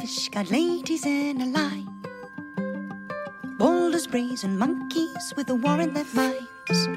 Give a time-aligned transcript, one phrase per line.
[0.00, 1.86] Fishguard ladies in a line.
[3.58, 6.88] Boulders, brazen monkeys with a war in their minds.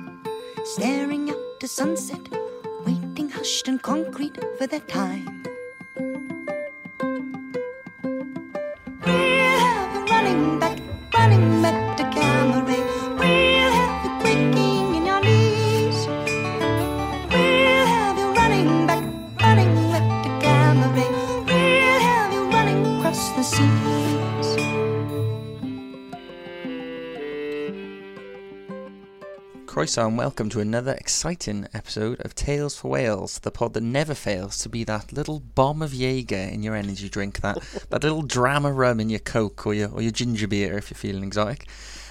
[0.64, 2.22] Staring out to sunset,
[2.86, 5.44] waiting hushed and concrete for their time.
[29.94, 34.16] Croeso and welcome to another exciting episode of Tales for Wales, the pod that never
[34.16, 37.60] fails to be that little bomb of Jaeger in your energy drink, that,
[37.92, 40.96] that little drama rum in your Coke or your, or your ginger beer if you're
[40.98, 41.68] feeling exotic,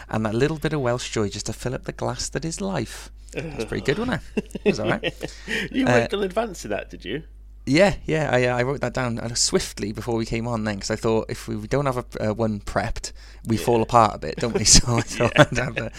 [0.08, 2.60] and that little bit of Welsh joy just to fill up the glass that is
[2.60, 3.10] life.
[3.32, 4.60] That's pretty good, wasn't it?
[4.64, 5.36] It was alright.
[5.72, 7.24] You Uh, worked in advance of that, did you?
[7.64, 10.76] Yeah, yeah, I, uh, I wrote that down uh, swiftly before we came on then
[10.76, 13.12] because I thought if we don't have a, uh, one prepped,
[13.46, 14.64] we fall apart a bit, don't we?
[14.72, 15.92] So I thought I'd, have a,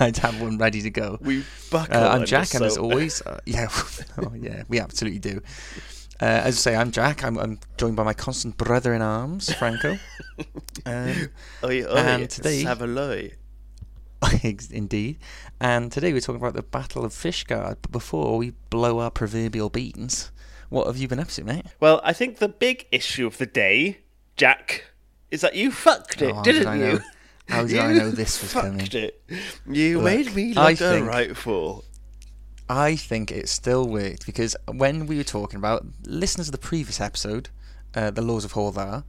[0.00, 1.18] I'd have one ready to go.
[1.20, 1.96] We buckle.
[1.96, 3.68] Uh, I'm Jack, and as always, uh, yeah,
[4.18, 5.40] oh, yeah, we absolutely do.
[6.20, 7.22] Uh, as I say, I'm Jack.
[7.22, 9.98] I'm, I'm joined by my constant brother in arms, Franco.
[10.86, 11.30] Um,
[11.62, 13.32] Oi, oi, and today- Savaloy.
[14.70, 15.18] indeed.
[15.60, 17.76] And today we're talking about the Battle of Fishguard.
[17.80, 20.30] But before we blow our proverbial beans,
[20.74, 21.64] what have you been up to, mate?
[21.80, 23.98] Well, I think the big issue of the day,
[24.36, 24.84] Jack,
[25.30, 27.00] is that you fucked it, Oh, didn't did you?
[27.48, 28.88] how did you I know this was fucked coming?
[28.92, 29.22] It.
[29.66, 31.84] You Look, made me I look a think- right fool.
[32.68, 36.98] I think it still worked because when we were talking about listeners of the previous
[37.00, 37.50] episode,
[37.94, 39.04] uh, the laws of Hywel Dda,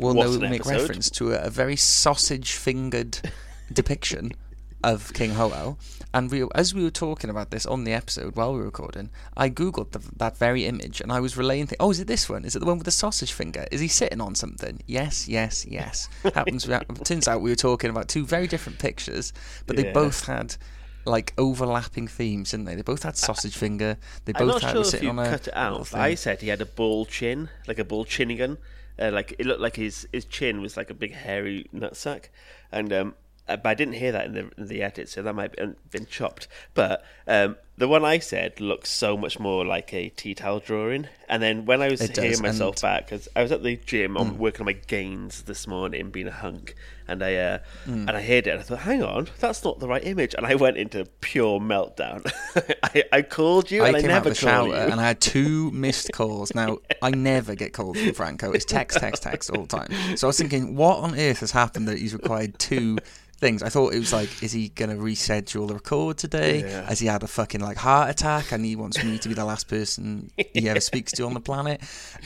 [0.00, 0.80] will know make episode.
[0.80, 3.30] reference to a, a very sausage-fingered
[3.72, 4.32] depiction
[4.86, 5.76] of King Hywel.
[6.14, 9.10] And we, as we were talking about this on the episode while we were recording,
[9.36, 11.66] I googled the, that very image and I was relaying.
[11.66, 12.44] Th- oh, is it this one?
[12.44, 13.66] Is it the one with the sausage finger?
[13.70, 14.80] Is he sitting on something?
[14.86, 16.08] Yes, yes, yes.
[16.34, 16.66] Happens.
[17.04, 19.32] turns out we were talking about two very different pictures,
[19.66, 19.92] but they Yeah.
[19.92, 20.56] both had
[21.04, 22.76] like overlapping themes, didn't they?
[22.76, 23.96] They both had sausage finger.
[24.24, 25.92] They I'm both not had sure sitting on a cut it out.
[25.94, 28.58] I said he had a bull chin, like a bull chinnigan.
[28.98, 32.26] Uh, like it looked like his his chin was like a big hairy nutsack,
[32.72, 33.14] and um,
[33.48, 35.74] uh, but I didn't hear that in the in the edit, so that might have
[35.90, 36.48] been chopped.
[36.74, 41.08] But um, the one I said looks so much more like a tea towel drawing.
[41.28, 43.62] And then when I was It does, hearing myself and- back, because I was at
[43.62, 44.20] the gym, Mm.
[44.20, 46.74] I'm working on my gains this morning, being a hunk,
[47.08, 48.08] and I uh, Mm.
[48.08, 50.46] and I heard it, and I thought, hang on, that's not the right image, and
[50.46, 52.24] I went into pure meltdown.
[52.82, 54.92] I, I called you, I and I never of the shower called you.
[54.92, 56.54] and I had two missed calls.
[56.54, 58.52] Now I never get calls from Franco.
[58.52, 60.16] It's text, text, text all the time.
[60.16, 62.98] So I was thinking, what on earth has happened that he's required two
[63.38, 63.62] things?
[63.62, 66.60] I thought it was like, is he going to reschedule the record today?
[66.60, 66.86] Yeah.
[66.86, 69.44] Has he had a fucking like heart attack and he wants me to be the
[69.44, 71.80] last person he ever speaks to on the planet?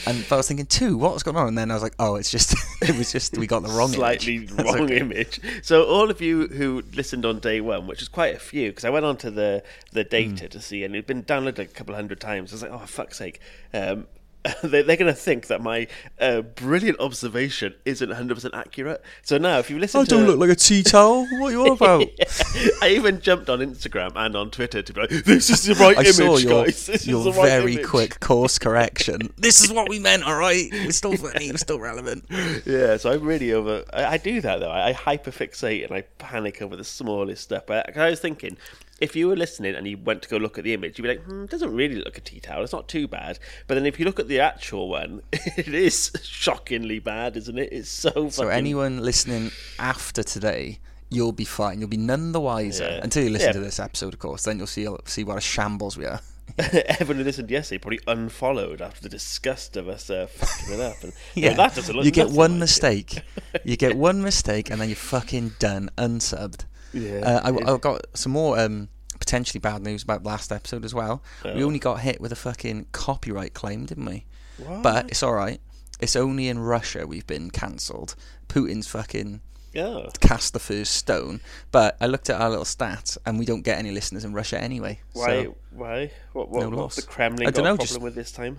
[0.06, 1.48] And but I was thinking, two, what's going on?
[1.48, 3.88] And then I was like, oh, it's just it was just we got the wrong
[3.88, 4.50] slightly image.
[4.60, 4.98] Wrong okay.
[4.98, 5.40] image.
[5.62, 8.84] So all of you who listened on day one, which is quite a few, because
[8.84, 12.20] I went onto the the data to see, and it'd been downloaded a couple hundred
[12.20, 12.52] times.
[12.52, 13.40] I was like, oh fuck's sake.
[13.72, 14.06] Um,
[14.62, 15.86] they're going to think that my
[16.18, 19.02] uh, brilliant observation isn't 100% accurate.
[19.22, 21.26] So now, if you listen I to don't look like a tea towel.
[21.38, 22.06] What are you on about?
[22.82, 25.96] I even jumped on Instagram and on Twitter to be like, "This is the right
[25.96, 26.86] I image, saw your, guys.
[26.90, 29.32] This your is the right very image." quick course correction.
[29.36, 30.68] this is what we meant, all right?
[30.72, 32.24] We're still funny, we're still relevant.
[32.64, 33.84] Yeah, so I'm really over.
[33.92, 34.70] I, I do that though.
[34.70, 37.70] I, I hyperfixate and I panic over the smallest stuff.
[37.70, 38.56] I, I was thinking,
[39.00, 41.08] if you were listening and you went to go look at the image, you'd be
[41.08, 42.62] like, hmm, it doesn't really look a tea towel.
[42.62, 43.38] It's not too bad.
[43.66, 47.72] But then if you look at the actual one, it is shockingly bad, isn't it?
[47.72, 48.28] It's so.
[48.30, 50.78] So anyone listening after today,
[51.08, 51.80] you'll be fine.
[51.80, 53.00] You'll be none the wiser Yeah.
[53.02, 53.52] until you listen Yeah.
[53.54, 54.44] to this episode, of course.
[54.44, 56.20] Then you'll see see what a shambles we are.
[56.58, 60.96] Everyone who listened yesterday probably unfollowed after the disgust of us uh, fucking it up.
[61.02, 63.22] And, Yeah, that doesn't look you get one like mistake.
[63.64, 66.64] you get one mistake, and then you're fucking done, unsubbed.
[66.92, 67.20] Yeah.
[67.20, 71.22] Uh, I, I've got some more um, potentially bad news about last episode as well.
[71.44, 71.66] We Oh.
[71.66, 74.24] only got hit with a fucking copyright claim, didn't we?
[74.58, 74.82] What?
[74.82, 75.60] But it's all right.
[76.00, 78.14] It's only in Russia we've been cancelled.
[78.48, 79.40] Putin's fucking
[79.72, 80.06] Yeah.
[80.20, 81.40] cast the first stone.
[81.70, 84.58] But I looked at our little stats, and we don't get any listeners in Russia
[84.60, 85.00] anyway.
[85.12, 85.26] Why?
[85.44, 86.10] So Why?
[86.32, 86.48] What?
[86.50, 86.60] What?
[86.62, 86.96] No what's loss.
[86.96, 88.58] the Kremlin I got a problem just- with this time?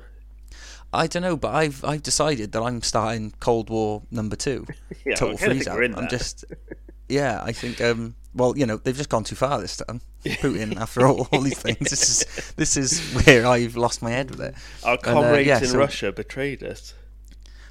[0.94, 4.66] I don't know, but I've I've decided that I'm starting Cold War number two.
[5.06, 5.82] Yeah, Total freeze out.
[5.84, 6.44] I'm just
[7.12, 7.42] yeah.
[7.44, 8.16] I think um.
[8.34, 10.00] Well, you know, they've just gone too far this time.
[10.24, 14.32] Putin, after all, all these things, this is this is where I've lost my head
[14.32, 14.56] with it.
[14.86, 16.94] Our And, uh, comrades yeah, in so- Russia betrayed us.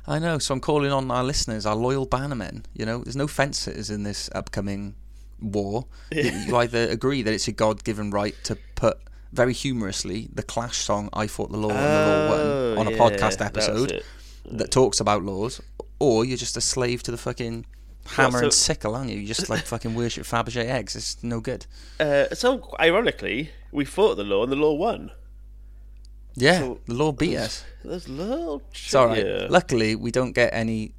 [0.06, 2.64] I know, so I'm calling on our listeners, our loyal bannermen.
[2.74, 4.96] You know, there's no fences in this upcoming
[5.40, 5.86] war.
[6.12, 8.98] You, you either agree that it's a God-given right to put
[9.32, 12.92] very humorously the Clash song "I Fought the Law and the Law Oh, Won" on
[12.92, 14.04] a yeah, podcast episode it.
[14.44, 15.60] that talks about laws,
[15.98, 17.64] or you're just a slave to the fucking
[18.06, 19.18] hammer and so- sickle, aren't you?
[19.18, 20.96] You just like fucking worship Fabergé eggs.
[20.96, 21.66] It's no good.
[21.98, 25.10] Uh, so ironically, we fought the law and the law won.
[26.34, 27.64] Yeah, So- the law beat us.
[27.84, 28.62] There's little.
[28.94, 29.50] All right.
[29.50, 30.92] Luckily, we don't get any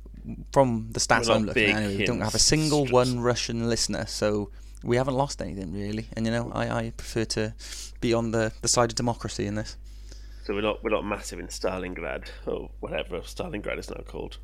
[0.51, 1.77] from the stats I'm looking at.
[1.77, 2.91] Anyway, we don't have a single strips.
[2.93, 4.49] one Russian listener, so
[4.83, 6.07] we haven't lost anything really.
[6.13, 7.53] And you know, I, I prefer to
[8.01, 9.77] be on the, the side of democracy in this.
[10.43, 14.37] So we're not we're not massive in Stalingrad or whatever Stalingrad is now called.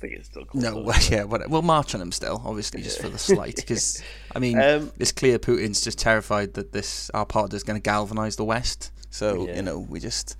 [0.00, 0.64] I think it's still called.
[0.64, 3.56] No, well, yeah, what, we'll march on them still, obviously, just for the slight.
[3.56, 4.02] Because
[4.34, 7.82] I mean, Um, it's clear Putin's just terrified that this our pod is going to
[7.82, 8.92] galvanise the West.
[9.10, 9.56] So Yeah.
[9.56, 10.36] you know, we just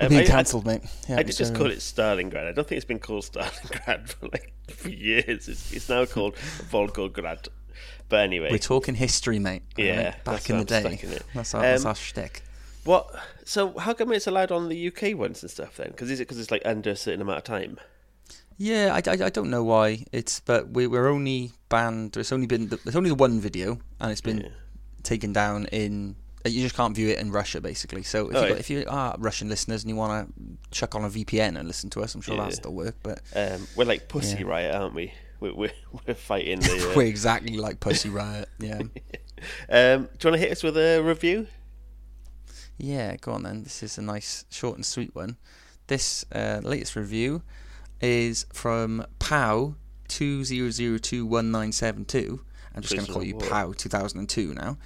[0.00, 0.82] we're Um, being cancelled, mate.
[1.08, 2.46] Yeah, I did just call it Stalingrad.
[2.46, 5.48] I don't think it's been called Stalingrad for like for years.
[5.48, 6.34] It's, it's now called
[6.70, 7.48] Volgograd.
[8.10, 9.62] But anyway, We're talking history, mate.
[9.76, 10.24] Yeah, right?
[10.24, 10.98] back in the day.
[11.02, 11.18] in.
[11.34, 12.42] That's our, that's Um, our shtick.
[12.84, 13.08] what?
[13.44, 15.88] So how come it's allowed on the UK ones and stuff then?
[15.88, 17.78] Because is it because it's like under a certain amount of time?
[18.58, 22.16] Yeah, I, I, I don't know why it's, but we we're only banned.
[22.16, 24.48] It's only been there's only the one video, and it's been Yeah.
[25.04, 26.16] taken down in.
[26.44, 28.02] uh, You just can't view it in Russia, basically.
[28.02, 28.58] So if, Oh, you, yeah.
[28.58, 30.42] if you are Russian listeners and you want to
[30.76, 32.40] chuck on a VPN and listen to us, I'm sure Yeah.
[32.42, 32.96] that'll still work.
[33.02, 34.42] But Um, we're like Pussy.
[34.42, 35.12] Riot, aren't we?
[35.38, 35.72] We're we're,
[36.06, 36.92] we're fighting the.
[36.96, 38.48] we're exactly like Pussy Riot.
[38.58, 38.80] Yeah,
[39.70, 41.46] Uh, um, do you want to hit us with a review?
[42.76, 43.14] yeah.
[43.20, 43.62] Go on then.
[43.62, 45.36] This is a nice, short and sweet one.
[45.86, 47.42] This uh, latest review
[48.00, 49.74] is from Pow
[50.08, 52.40] two zero zero two one nine seven two.
[52.74, 54.78] I'm just going to call you Pow two thousand and two now,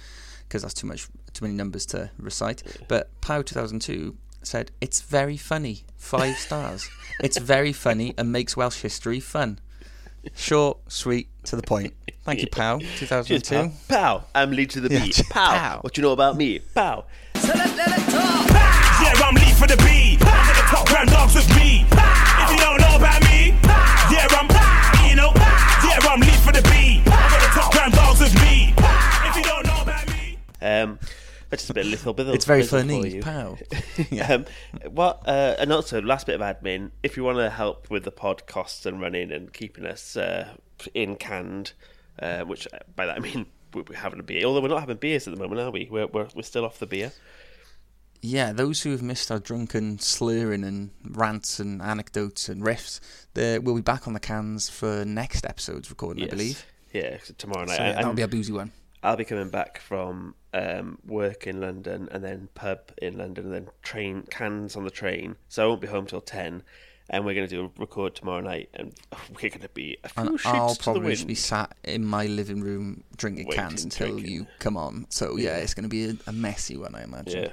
[0.47, 2.63] because that's too much, too many numbers to recite.
[2.87, 6.89] But Pow two thousand two said it's very funny, five stars.
[7.19, 9.59] it's very funny and makes Welsh history fun.
[10.35, 11.93] Short, sweet, to the point.
[12.23, 13.71] Thank you, Pow two thousand and Cheers, two.
[13.89, 14.19] pal.
[14.19, 14.25] Pow!
[14.33, 15.21] I'm lead to the Yeah, beat.
[15.29, 15.51] Pow.
[15.57, 15.77] pow.
[15.81, 16.59] What do you know about me?
[16.73, 17.05] Pow!
[17.35, 20.19] Yeah, I'm lead for the beat.
[20.19, 20.25] For
[20.55, 21.85] the top grand dogs with me.
[22.93, 23.47] If you don't know about me,
[24.11, 27.01] yeah, I'm, you know, yeah, I'm lead for the beat.
[27.03, 28.73] For the top grand dogs with me.
[28.77, 30.37] If you don't know about me.
[30.61, 30.99] Um,
[31.49, 32.27] just a bit little bit.
[32.29, 33.21] It's very funny, you.
[33.21, 33.57] Pow.
[34.29, 34.45] um,
[34.91, 35.21] what?
[35.27, 36.91] Uh, and also, last bit of admin.
[37.03, 40.49] If you want to help with the pod costs and running and keeping us uh,
[40.93, 41.73] in canned,
[42.19, 44.45] uh, which uh, by that I mean we- we're having a beer.
[44.45, 45.87] Although we're not having beers at the moment, are we?
[45.91, 47.11] We're we're, we're still off the beer.
[48.25, 53.01] Yeah, those who have missed our drunken slurring and rants and anecdotes and riffs,
[53.35, 56.65] we'll be back on the cans for next episode's recording, I believe.
[56.93, 57.75] Yeah, tomorrow night.
[57.75, 58.71] So yeah, that'll be a boozy one.
[59.03, 63.53] I'll be coming back from um, work in London and then pub in London and
[63.53, 65.35] then train cans on the train.
[65.49, 66.63] So I won't be home till ten,
[67.09, 68.93] and we're going to do a record tomorrow night, and
[69.31, 71.15] we're going to be a few And I'll to the probably wind.
[71.17, 74.31] just be sat in my living room drinking Waiting, cans until drinking.
[74.31, 75.07] you come on.
[75.09, 77.43] So yeah, it's going to be a, a messy one, I imagine.
[77.43, 77.49] Yeah.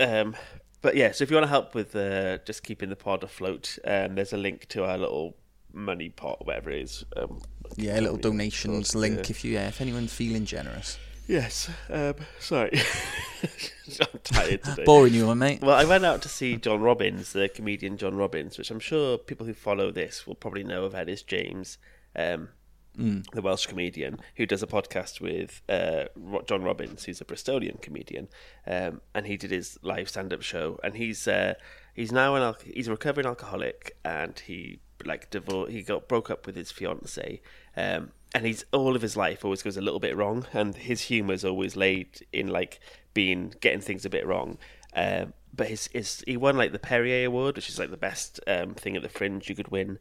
[0.00, 0.36] Um,
[0.80, 3.78] but yeah, so if you want to help with uh, just keeping the pod afloat,
[3.84, 5.36] um, there's a link to our little
[5.72, 7.04] money pot, or whatever it is.
[7.16, 7.40] Um,
[7.76, 9.30] Yeah, a little donations link yeah.
[9.30, 10.98] if you yeah, if anyone's feeling generous.
[11.28, 11.70] Yes.
[11.88, 12.72] Um, sorry,
[14.00, 14.84] I'm tired today.
[14.84, 15.62] Boring you, mate.
[15.62, 19.18] Well, I went out to see John Robbins, the comedian John Robbins, which I'm sure
[19.18, 21.78] people who follow this will probably know of Elis James,
[22.16, 22.48] um,
[22.94, 26.04] the Welsh comedian, who does a podcast with uh,
[26.46, 28.28] John Robbins, who's a Bristolian comedian,
[28.66, 31.54] um, and he did his live stand-up show, and he's uh,
[31.94, 36.30] he's now an al- he's a recovering alcoholic, and he like divor- he got broke
[36.30, 37.40] up with his fiance,
[37.76, 41.02] um, and he's all of his life always goes a little bit wrong, and his
[41.02, 42.80] humour is always laid in like
[43.14, 44.58] being getting things a bit wrong.
[44.94, 48.40] Um, but his, his he won like the Perrier Award, which is like the best
[48.46, 49.98] um, thing at the Fringe you could win.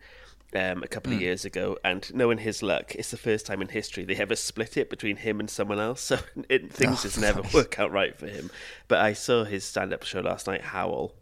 [0.53, 3.70] Um, a couple of years ago, and knowing his luck, it's the first time in
[3.70, 6.01] history they ever split it between him and someone else.
[6.12, 7.53] So it, things Oh, just never nice.
[7.53, 8.51] work out right for him.
[8.89, 11.13] But I saw his stand-up show last night, Howl,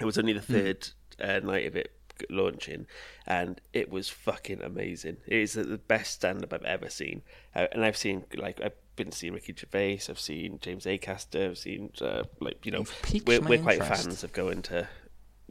[0.00, 0.88] it was only the third
[1.22, 1.92] uh, night of it
[2.30, 2.86] launching,
[3.26, 5.18] and it was fucking amazing.
[5.26, 7.20] It is the best stand up I've ever seen,
[7.54, 11.58] uh, and I've seen like I've been seeing Ricky Gervais, I've seen James Acaster, I've
[11.58, 12.84] seen uh, like you know
[13.26, 14.88] we're, we're quite fans of going to.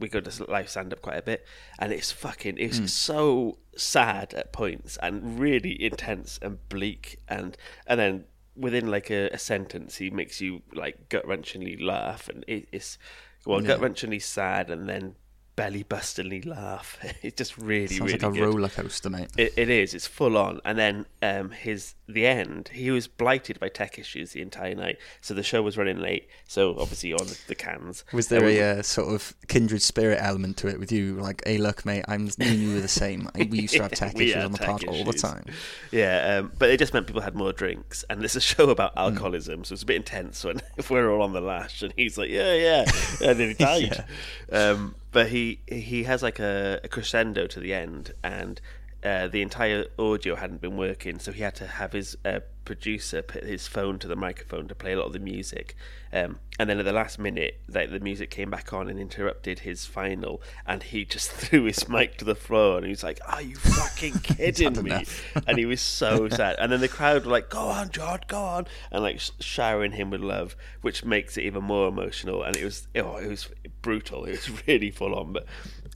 [0.00, 1.46] We go to live stand up quite a bit,
[1.78, 2.86] and it's fucking it's Hmm.
[2.86, 8.24] so sad at points and really intense and bleak, and and then
[8.56, 12.98] within like a, a sentence he makes you like gut wrenchingly laugh, and it, it's
[13.46, 15.14] well gut wrenchingly sad, and then
[15.60, 16.98] belly bustingly laugh.
[17.22, 18.44] It's just really Sounds really like a good.
[18.54, 19.28] roller coaster, mate.
[19.36, 19.92] It, it is.
[19.92, 20.60] It's full on.
[20.64, 22.70] And then um, his the end.
[22.72, 26.28] He was blighted by tech issues the entire night, so the show was running late.
[26.48, 28.04] So obviously on the cans.
[28.12, 31.14] Was there a uh, sort of kindred spirit element to it with you?
[31.14, 33.28] Like, hey, look, mate, I'm me and you were the same.
[33.36, 35.44] We used to have tech issues on the pod all the time.
[35.92, 38.92] Yeah, um, but it just meant people had more drinks, and there's a show about
[38.94, 38.98] Hmm.
[39.00, 42.16] alcoholism, so it's a bit intense when if we're all on the lash, and he's
[42.18, 42.84] like, "Yeah, yeah,"
[43.22, 44.04] and then he died.
[44.50, 48.60] um, but he he has like a, a crescendo to the end, and
[49.02, 53.22] uh, the entire audio hadn't been working, so he had to have his uh, producer
[53.22, 55.74] put his phone to the microphone to play a lot of the music.
[56.12, 59.60] Um, and then at the last minute, like the music came back on and interrupted
[59.60, 63.20] his final, and he just threw his mic to the floor, and he was like,
[63.26, 65.04] "Are you fucking kidding me?"
[65.46, 66.56] and he was so sad.
[66.58, 69.92] And then the crowd were like, "Go on, George, go on," and like sh- showering
[69.92, 72.42] him with love, which makes it even more emotional.
[72.42, 73.48] And it was, oh, it was
[73.82, 74.24] brutal.
[74.26, 75.32] It was really full on.
[75.32, 75.46] But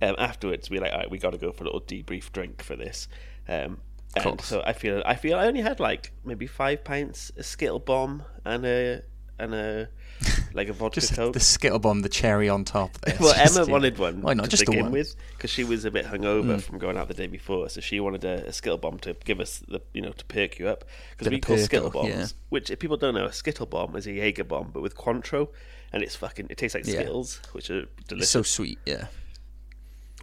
[0.03, 2.33] um, afterwards, we were like, "All right, we got to go for a little debrief
[2.33, 3.09] drink for this."
[3.49, 3.79] Um,
[4.17, 7.81] and so I feel, I feel, I only had like maybe five pints, a Skittle
[7.81, 9.03] bomb, and a
[9.39, 9.89] and a
[10.55, 11.33] like a vodka Just coke.
[11.33, 12.97] the skittle bomb, the cherry on top.
[13.05, 13.17] There.
[13.19, 13.73] Well, Just, Emma yeah.
[13.73, 14.45] wanted one Why not?
[14.45, 14.91] to Just the begin one.
[14.93, 14.95] Mm.
[14.95, 17.99] with because she was a bit hungover from going out the day before, so she
[17.99, 20.85] wanted a, a skittle bomb to give us the you know to perk you up
[21.11, 22.27] because we call skittle bombs, yeah.
[22.51, 25.49] which if people don't know, a skittle bomb is a Jaeger bomb but with Cointreau,
[25.93, 27.01] and it's fucking it tastes like Yeah.
[27.01, 28.31] Skittles, which are It's delicious.
[28.31, 28.79] so sweet.
[28.87, 29.07] Yeah.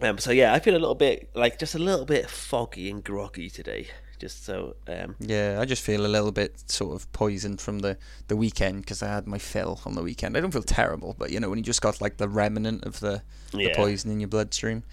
[0.01, 3.03] Um, so yeah, I feel a little bit like just a little bit foggy and
[3.03, 3.87] groggy today.
[4.19, 7.97] Just so um, Yeah, I just feel a little bit sort of poisoned from the,
[8.27, 10.37] the weekend because I had my fill on the weekend.
[10.37, 12.99] I don't feel terrible, but you know when you just got like the remnant of
[12.99, 13.75] the, the Yeah.
[13.75, 14.83] poison in your bloodstream,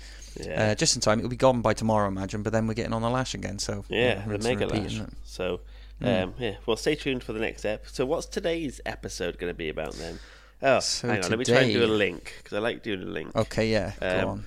[0.41, 1.19] yeah, uh, just in time.
[1.19, 2.43] It'll be gone by tomorrow, I imagine.
[2.43, 3.59] But then we're getting on the lash again.
[3.59, 4.99] So yeah, the rinse mega lash.
[4.99, 5.11] it?
[5.25, 5.61] So
[6.01, 7.87] um, yeah, well, stay tuned for the next ep.
[7.89, 10.19] So what's today's episode going to be about then?
[10.63, 13.03] Oh, So hang on, let me try and do a link because I like doing
[13.03, 13.37] a link.
[13.37, 14.45] Okay, yeah, go Um, on.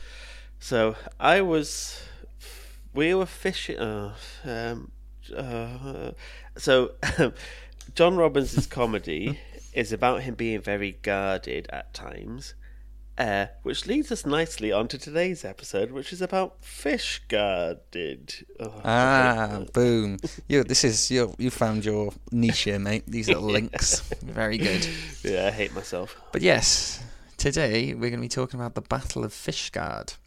[0.64, 2.00] So I was,
[2.94, 3.80] we were fishing.
[3.80, 4.14] Uh,
[4.46, 4.92] um,
[5.36, 6.12] uh,
[6.56, 6.92] so
[7.96, 9.40] John Robbins' comedy
[9.74, 12.54] is about him being very guarded at times,
[13.18, 18.46] uh, which leads us nicely onto today's episode, which is about fish guarded.
[18.60, 20.18] Oh, Ah, boom!
[20.48, 21.34] You, this is you.
[21.40, 23.04] You found your niche here, mate.
[23.08, 24.88] These little links, very good.
[25.24, 26.16] yeah, I hate myself.
[26.32, 27.02] But yes,
[27.38, 30.18] today we're going to be talking about the Battle of Fishguard.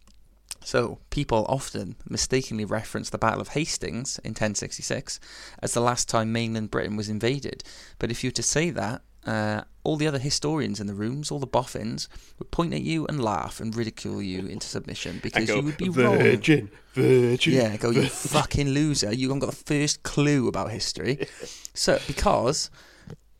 [0.64, 5.21] So, people often mistakenly reference the Battle of Hastings in 1066
[5.62, 7.62] as the last time mainland Britain was invaded.
[7.99, 11.30] But if you were to say that, uh, all the other historians in the rooms,
[11.30, 15.47] all the boffins, would point at you and laugh and ridicule you into submission because
[15.47, 16.18] go, you would be wrong.
[16.18, 17.54] virgin, virgin.
[17.54, 19.12] Yeah, go, you fucking loser.
[19.12, 21.26] You haven't got the first clue about history.
[21.75, 22.71] So, because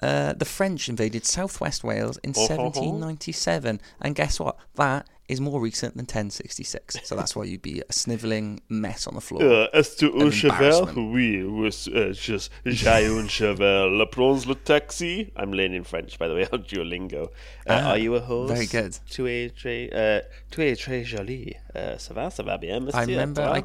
[0.03, 2.63] uh, the French invaded southwest Wales in Oh, ho, ho.
[2.65, 3.81] 1797.
[4.01, 4.57] And guess what?
[4.75, 6.99] That is more recent than 1066.
[7.05, 9.43] So that's why you'd be a snivelling mess on the floor.
[9.43, 14.05] Uh, as to cheval, oui, uh, just j'ai un cheval.
[14.11, 15.33] Prends le taxi.
[15.37, 17.25] I'm learning French, by the way, on Duolingo.
[17.25, 17.29] Uh,
[17.69, 18.51] Ah, are you a horse?
[18.51, 18.99] very good.
[19.11, 21.55] Tu es très, uh, tu es très jolie.
[21.75, 23.01] Uh, ça va, ça va bien, monsieur.
[23.01, 23.63] I remember, I,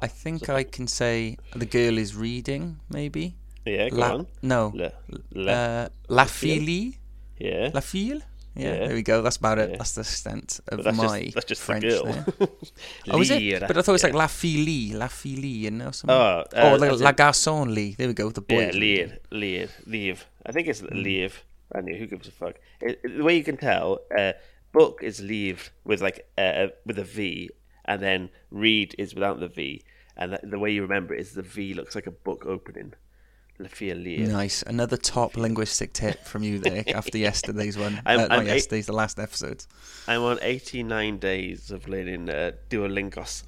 [0.00, 3.34] I think I can say the girl is reading, maybe.
[3.66, 4.26] yeah, go La, on.
[4.42, 4.72] no.
[4.74, 4.90] Le,
[5.34, 6.94] le, Uh, la fille?
[7.38, 7.70] yeah.
[7.74, 8.22] La fille?
[8.54, 8.86] Yeah, Yeah.
[8.86, 9.22] there we go.
[9.22, 9.70] That's about it.
[9.70, 9.76] Yeah.
[9.78, 12.04] That's the extent of that's my just, that's just French the girl.
[12.04, 12.48] there.
[13.10, 13.60] Oh, is it?
[13.60, 14.18] But I thought it was like yeah.
[14.18, 15.90] La Fille, La Fille, you know?
[15.90, 16.16] Something.
[16.16, 17.94] Oh, oh, uh, like as La Garçon Lee.
[17.96, 18.60] There we go, the boy.
[18.66, 20.26] Yeah, leave, leave, leave.
[20.46, 21.44] I think it's leave.
[21.74, 22.56] I knew who gives a fuck.
[22.80, 24.32] It, it- the way you can tell, uh,
[24.72, 27.48] book is leave with like uh, with a V,
[27.86, 29.82] and then read is without the V,
[30.16, 32.92] and the, the way you remember it is the V looks like a book opening.
[34.26, 34.62] Nice.
[34.62, 38.00] Another top linguistic tip from you there after yesterday's one.
[38.06, 39.64] I'm- uh, I'm eight- yesterday's, the last episode.
[40.08, 43.44] I'm on 89 days of learning uh, Duolingos,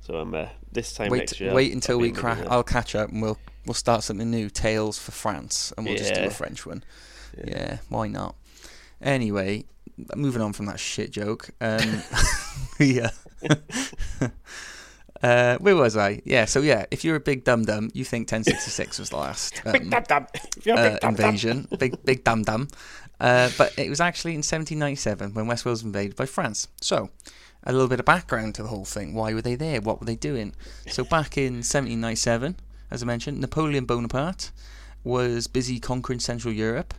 [0.00, 1.52] so I'm uh, this time Wait, next year.
[1.54, 2.38] wait I'll- until I'll we crack.
[2.48, 4.50] I'll catch up and we'll we'll start something new.
[4.50, 6.82] Tales for France, and we'll just do a French one.
[7.46, 7.78] Yeah.
[7.88, 8.36] why not?
[9.00, 9.64] Anyway,
[10.14, 11.50] moving on from that shit joke.
[11.60, 12.02] Um,
[12.78, 13.10] yeah.
[15.22, 16.20] Uh, where was I?
[16.24, 19.62] Yeah, so yeah, if you're a big dum dum, you think 1066 was the last
[19.66, 20.26] um, Dum dum.
[20.34, 21.24] If you're a uh, big dum dum.
[21.24, 22.68] invasion, big big dum dum.
[23.20, 26.66] Uh, but it was actually in 1797 when West Wales was invaded by France.
[26.80, 27.10] So,
[27.62, 29.14] a little bit of background to the whole thing.
[29.14, 29.80] Why were they there?
[29.80, 30.54] What were they doing?
[30.88, 32.56] So, back in 1797,
[32.90, 34.50] as I mentioned, Napoleon Bonaparte
[35.04, 36.94] was busy conquering Central Europe.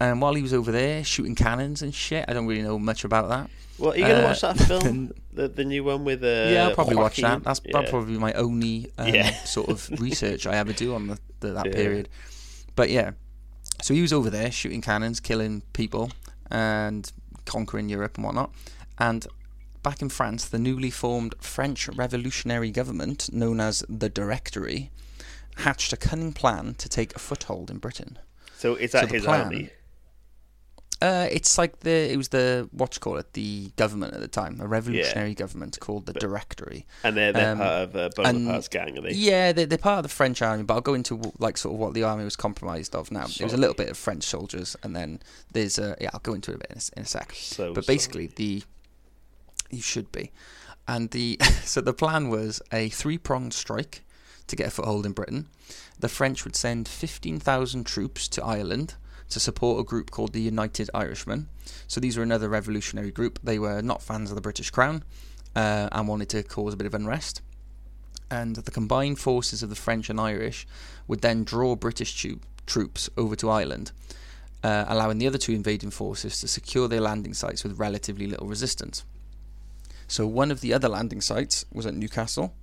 [0.00, 3.04] And while he was over there shooting cannons and shit, I don't really know much
[3.04, 3.48] about that.
[3.82, 5.12] Well, are you gonna Uh, watch that film?
[5.32, 7.42] the the new one with uh, yeah, I'll probably watch that.
[7.42, 7.82] That's Yeah.
[7.90, 9.30] probably my only um, Yeah.
[9.44, 11.72] sort of research I ever do on the, the, that Yeah.
[11.72, 12.08] period.
[12.76, 13.10] But yeah,
[13.82, 16.12] so he was over there shooting cannons, killing people,
[16.48, 17.10] and
[17.44, 18.52] conquering Europe and whatnot.
[18.98, 19.26] And
[19.82, 24.90] back in France, the newly formed French revolutionary government, known as the Directory,
[25.56, 28.16] hatched a cunning plan to take a foothold in Britain.
[28.56, 29.70] So is that So his plan- army?
[31.02, 34.28] Uh, it's like the it was the what you call it the government at the
[34.28, 36.86] time, a revolutionary government called the Directory.
[37.02, 39.12] And they're, they're Um, part of uh, Bonaparte's gang, are they?
[39.12, 41.80] Yeah, they're, they're part of the French army, but I'll go into like sort of
[41.80, 43.26] what the army was compromised of now.
[43.26, 45.20] There was a little bit of French soldiers, and then
[45.52, 47.32] there's uh, yeah, I'll go into it a bit in a, in a sec.
[47.34, 47.96] So but sorry.
[47.96, 48.62] basically, the
[49.70, 50.30] You should be.
[50.86, 54.04] And the so the plan was a three pronged strike
[54.46, 55.48] to get a foothold in Britain.
[55.98, 58.94] The French would send 15,000 troops to Ireland
[59.32, 61.48] to support a group called the United Irishmen.
[61.86, 63.38] So these were another revolutionary group.
[63.42, 65.04] They were not fans of the British Crown
[65.56, 67.42] uh, and wanted to cause a bit of unrest.
[68.30, 70.66] And the combined forces of the French and Irish
[71.06, 73.92] would then draw British tu- troops over to Ireland,
[74.64, 78.46] uh, allowing the other two invading forces to secure their landing sites with relatively little
[78.46, 79.04] resistance.
[80.08, 82.54] So one of the other landing sites was at Newcastle,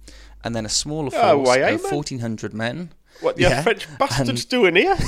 [0.43, 2.91] and then a smaller force Oh, why, of 1,400 men.
[3.21, 4.95] What the Yeah, French bastards and- doing here?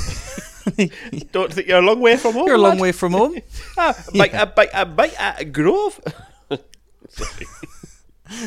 [1.32, 2.48] Don't think you're a long way from home.
[2.48, 2.82] You're a long lad?
[2.82, 3.38] way from home.
[3.77, 6.00] Ah, bite, a bite, a bite at a grove.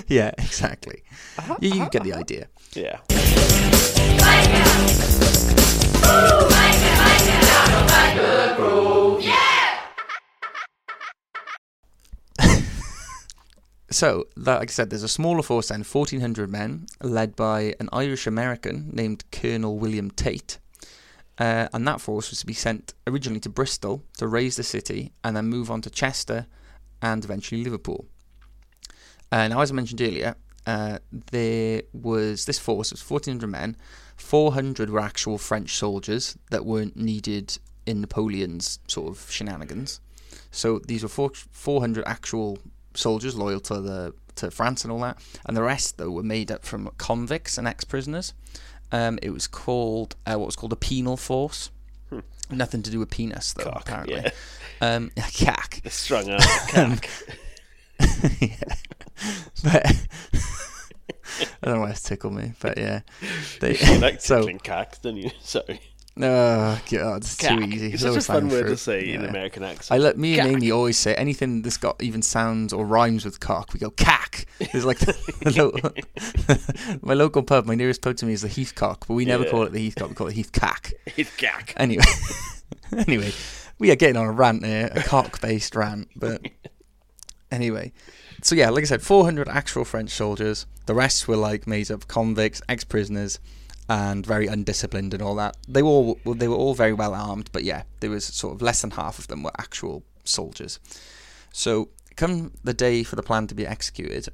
[0.06, 1.02] Yeah, exactly.
[1.37, 2.21] Uh-huh, you, you uh-huh, get the uh-huh.
[2.21, 2.49] idea.
[2.73, 3.00] Yeah.
[13.90, 18.26] So, like I said, there's a smaller force then, 1,400 men, led by an Irish
[18.26, 20.59] American named Colonel William Tate.
[21.38, 25.12] Uh, and that force was to be sent originally to Bristol to raise the city
[25.25, 26.47] and then move on to Chester
[27.03, 28.07] and eventually Liverpool.
[29.33, 30.37] Uh, now, as I mentioned earlier,
[30.67, 30.99] uh,
[31.31, 33.76] there was this force, it was 1,400 men,
[34.17, 40.00] 400 were actual French soldiers that weren't needed in Napoleon's sort of shenanigans.
[40.50, 42.59] So these were four, 400 actual
[42.95, 46.50] soldiers loyal to the to France and all that, and the rest though were made
[46.50, 48.35] up from convicts and ex-prisoners.
[48.95, 51.71] Um, it was called uh, what was called a penal force.
[52.49, 54.15] Nothing to do with penis though, Cock, apparently.
[54.15, 54.31] yeah.
[54.81, 55.81] Um, cack.
[55.83, 57.11] The strung out cack.
[58.41, 58.75] yeah.
[59.65, 63.01] But I don't know why it's tickled me, but yeah.
[63.61, 65.31] They, you like so, tickling cacks, don't you?
[65.41, 65.81] Sorry.
[66.21, 67.59] Oh god, it's Cack.
[67.59, 67.92] too easy.
[67.92, 69.92] It's Lower such a fun word to say in American accent.
[69.99, 73.40] I let me and Amy always say anything that's got even sounds or rhymes with
[73.40, 73.73] cock.
[73.73, 74.47] We go cack.
[74.73, 75.50] There's like the, the
[76.87, 77.66] lo- my local pub.
[77.66, 79.50] My nearest pub to me is the Heathcock, but we never Yeah.
[79.50, 80.08] call it the Heathcock.
[80.10, 80.93] We call it Heathcack.
[81.17, 81.73] It's cack.
[81.76, 82.04] Anyway,
[82.97, 83.32] anyway,
[83.78, 86.08] we are getting on a rant here, a cock-based rant.
[86.15, 86.43] But
[87.50, 87.93] anyway,
[88.43, 90.67] so yeah, like I said, 400 actual French soldiers.
[90.86, 93.41] The rest were like made up convicts, ex-prisoners,
[93.88, 95.56] and very undisciplined and all that.
[95.68, 98.62] They were all they were all very well armed, but yeah, there was sort of
[98.62, 100.78] less than half of them were actual soldiers.
[101.52, 104.28] So, come the day for the plan to be executed,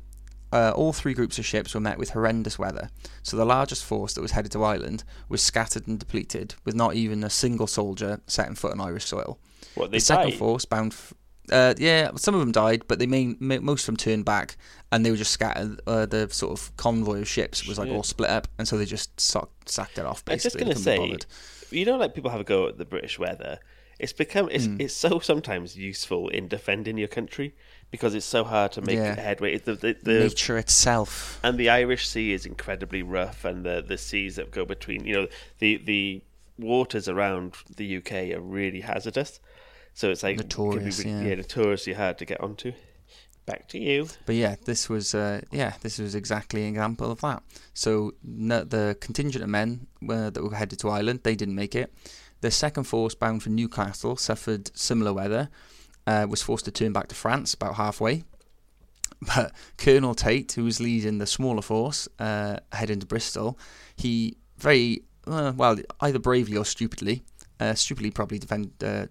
[0.52, 2.90] uh, all three groups of ships were met with horrendous weather.
[3.22, 6.94] So the largest force that was headed to Ireland was scattered and depleted, with not
[6.94, 9.38] even a single soldier setting foot on Irish soil.
[9.74, 10.38] What, they the second died?
[10.38, 10.92] force bound.
[10.92, 11.14] F-
[11.52, 14.56] uh, yeah, some of them died, but they main, mo- most of them turned back,
[14.92, 15.80] and they were just scattered.
[15.86, 18.84] Uh, the sort of convoy of ships was like all split up, and so they
[18.84, 20.22] just sock, sacked it off.
[20.26, 22.66] I was just gonna They couldn't be say, you know, like people have a go
[22.68, 23.58] at the British weather.
[23.98, 24.76] It's become it's Hmm.
[24.80, 27.54] it's so sometimes useful in defending your country
[27.90, 29.14] because it's so hard to make Yeah.
[29.20, 29.58] headway.
[29.58, 31.38] The, the, the, nature itself.
[31.42, 35.12] and the Irish Sea is incredibly rough, and the the seas that go between, you
[35.14, 36.22] know, the the
[36.58, 39.38] waters around the UK are really hazardous.
[39.92, 41.22] So it's like it can be Notorious, really- yeah.
[41.28, 42.72] yeah, notoriously hard to get onto.
[43.46, 44.08] Back to you.
[44.26, 47.42] But yeah, this was uh, yeah, this was exactly an example of that.
[47.74, 51.74] So no, the contingent of men uh, that were headed to Ireland, they didn't make
[51.74, 51.92] it.
[52.40, 55.50] The second force bound for Newcastle suffered similar weather,
[56.06, 58.24] uh, was forced to turn back to France about halfway.
[59.26, 63.58] But Colonel Tate, who was leading the smaller force uh, heading to Bristol,
[63.94, 67.22] he very uh, well either bravely or stupidly,
[67.58, 69.06] uh, stupidly probably defend uh,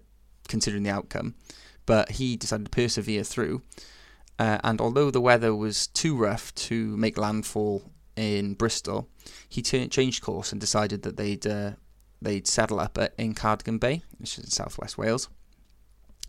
[0.48, 1.36] considering the outcome,
[1.86, 3.62] but he decided to persevere through.
[4.40, 7.82] Uh, and although the weather was too rough to make landfall
[8.16, 9.06] in Bristol,
[9.46, 11.72] he tu- changed course and decided that they'd uh,
[12.22, 15.28] they'd settle up at, in Cardigan Bay, which is in southwest Wales.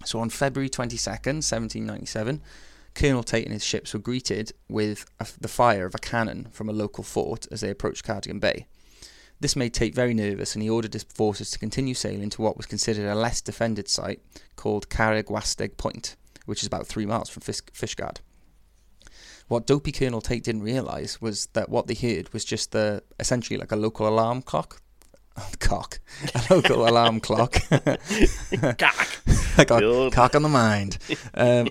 [0.04, 2.42] So on February twenty second, seventeen ninety seven,
[2.96, 6.68] Colonel Tate and his ships were greeted with a, the fire of a cannon from
[6.68, 8.68] a local fort as they approached Cardigan Bay.
[9.40, 12.58] This made Tate very nervous, and he ordered his forces to continue sailing to what
[12.58, 14.20] was considered a less defended site
[14.56, 18.18] called Carregwastad Point, which is about three miles from Fish- Fishguard.
[19.48, 23.58] What dopey Colonel Tate didn't realise was that what they heard was just the essentially
[23.58, 24.82] like a local alarm clock.
[25.60, 26.00] Cock,
[26.36, 27.54] a local alarm clock.
[27.54, 29.20] Cack.
[29.58, 30.14] I got Good.
[30.14, 30.98] cock on the mind.
[31.34, 31.68] Um,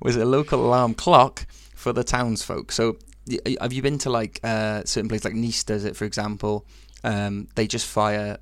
[0.00, 2.70] was a local alarm clock for the townsfolk.
[2.70, 2.96] So,
[3.60, 5.64] have you been to like uh, certain places like Nice?
[5.64, 6.66] Does it, for example?
[7.04, 8.38] Um, they just fire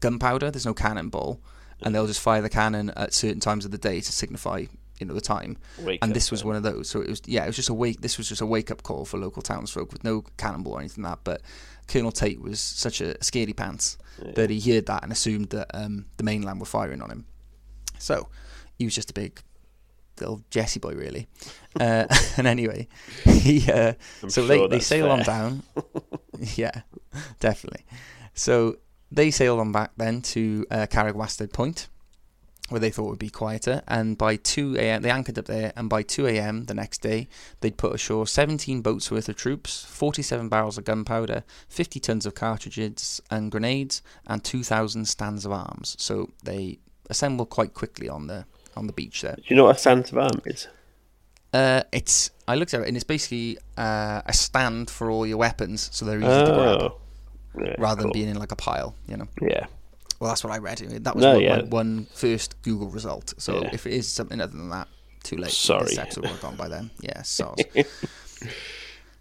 [0.00, 0.50] gunpowder.
[0.50, 1.40] There's no cannonball,
[1.82, 4.64] and they'll just fire the cannon at certain times of the day to signify,
[4.98, 5.58] you know, the time.
[5.80, 6.88] Wake and this was one of those.
[6.88, 8.00] So it was, yeah, it was just a wake.
[8.00, 11.04] This was just a wake up call for local townsfolk with no cannonball or anything
[11.04, 11.24] like that.
[11.24, 11.42] But
[11.88, 13.98] Colonel Tate was such a scaredy pants
[14.34, 17.26] that he heard that and assumed that um, the mainland were firing on him.
[17.98, 18.28] So
[18.78, 19.40] he was just a big
[20.20, 21.26] little Jesse boy, really.
[21.78, 22.06] Uh,
[22.38, 22.88] and anyway,
[23.24, 25.62] he uh, so sure they, they sail on down.
[26.56, 26.80] yeah,
[27.38, 27.84] definitely.
[28.32, 28.78] So
[29.10, 31.88] they sailed on back then to uh, Carregwastad Point,
[32.68, 33.82] where they thought would be quieter.
[33.86, 35.72] And by 2 a.m., they anchored up there.
[35.76, 36.64] And by 2 a.m.
[36.64, 37.28] the next day,
[37.60, 42.34] they'd put ashore 17 boats worth of troops, 47 barrels of gunpowder, 50 tons of
[42.34, 45.96] cartridges and grenades, and 2,000 stands of arms.
[45.98, 49.36] So they assembled quite quickly on the on the beach there.
[49.36, 50.68] Do you know what a stand of arm is?
[51.52, 55.38] Uh, it's I looked at it and it's basically uh, a stand for all your
[55.38, 56.98] weapons, so they're easy to grab Oh.
[57.64, 58.94] Yeah, rather than being in like a pile.
[59.08, 59.28] You know.
[59.40, 59.66] Yeah.
[60.18, 60.78] Well, that's what I read.
[60.78, 61.62] That was No, one, yeah.
[61.64, 63.34] one, first Google result.
[63.38, 63.70] So Yeah.
[63.74, 64.88] if it is something other than that,
[65.22, 65.50] too late.
[65.50, 65.86] Sorry.
[65.86, 66.90] This episode have gone by then.
[67.00, 67.22] Yeah,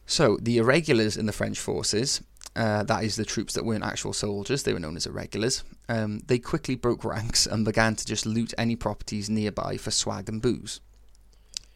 [0.05, 2.21] so the irregulars in the French forces,
[2.55, 6.19] uh, that is the troops that weren't actual soldiers, they were known as irregulars, um,
[6.27, 10.41] they quickly broke ranks and began to just loot any properties nearby for swag and
[10.41, 10.79] booze.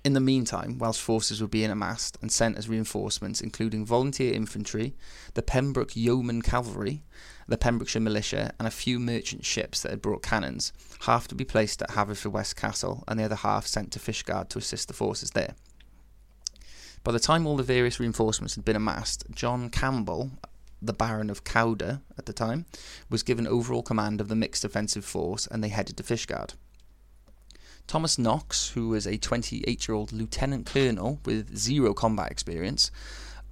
[0.01, 4.95] In the meantime, Welsh forces were being amassed and sent as reinforcements, including volunteer infantry,
[5.33, 7.03] the Pembroke Yeoman Cavalry,
[7.49, 11.43] the Pembrokeshire Militia, and a few merchant ships that had brought cannons, half to be
[11.43, 15.31] placed at Haverfordwest Castle and the other half sent to Fishguard to assist the forces
[15.31, 15.55] there.
[17.03, 20.31] By the time all the various reinforcements had been amassed, John Campbell,
[20.81, 22.65] the Baron of Cawdor at the time,
[23.09, 26.53] was given overall command of the mixed offensive force and they headed to Fishguard.
[27.89, 32.91] Thomas Knox, who was a 28 year old lieutenant colonel with zero combat experience,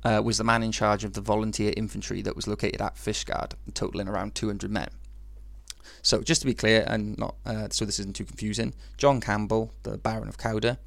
[0.04, 3.54] uh, was the man in charge of the volunteer infantry that was located at Fishguard,
[3.74, 4.90] totaling around 200 men.
[6.04, 9.74] So, just to be clear, and not uh, so this isn't too confusing, John Campbell,
[9.82, 10.78] the Baron of Cawdor,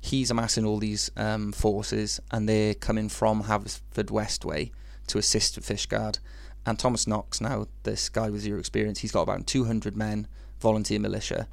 [0.00, 4.72] he's amassing all these um, forces, and they're coming from Haverfordwest Way
[5.08, 6.20] to assist Fishguard.
[6.64, 10.26] And Thomas Knox, now this guy with zero experience, he's got about 200 men,
[10.58, 11.48] volunteer militia,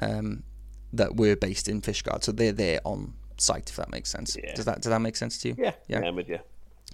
[0.00, 0.42] um,
[0.92, 2.24] that were based in Fishguard.
[2.24, 4.36] So they're there on site, if that makes sense.
[4.42, 4.54] Yeah.
[4.54, 5.54] Does that does that make sense to you?
[5.58, 5.72] Yeah.
[5.88, 6.00] Yeah.
[6.00, 6.38] I'm with you.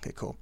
[0.00, 0.37] Okay, cool.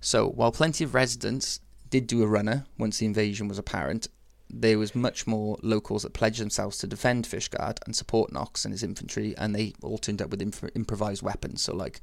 [0.00, 4.08] So while plenty of residents did do a runner once the invasion was apparent,
[4.48, 8.72] there was much more locals that pledged themselves to defend Fishguard and support Knox and
[8.72, 11.62] his infantry, and they all turned up with imp- improvised weapons.
[11.62, 12.00] So like,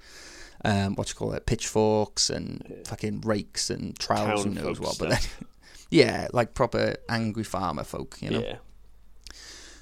[0.63, 4.97] um, what you call it, pitchforks and fucking rakes and trowels, who Town knows what.
[4.97, 5.19] But then,
[5.89, 8.39] yeah, like proper angry farmer folk, you know.
[8.41, 8.57] Yeah.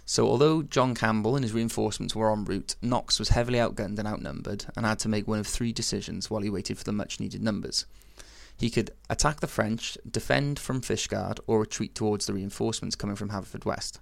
[0.07, 4.07] So, although John Campbell and his reinforcements were en route, Knox was heavily outgunned and
[4.07, 7.19] outnumbered and had to make one of three decisions while he waited for the much
[7.19, 7.85] needed numbers.
[8.57, 13.29] He could attack the French, defend from Fishguard, or retreat towards the reinforcements coming from
[13.29, 13.99] Haverfordwest.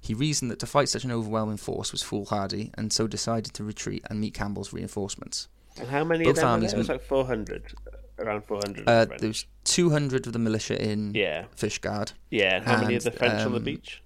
[0.00, 3.64] He reasoned that to fight such an overwhelming force was foolhardy and so decided to
[3.64, 5.48] retreat and meet Campbell's reinforcements.
[5.78, 6.74] And how many Both of them were there?
[6.74, 7.72] It was like 400.
[8.18, 8.88] Around 400.
[8.88, 9.20] Uh, French.
[9.20, 11.44] there was 200 of the militia in Yeah.
[11.56, 12.56] Fishguard, Yeah.
[12.56, 14.02] And how many of and, the French on the um, beach?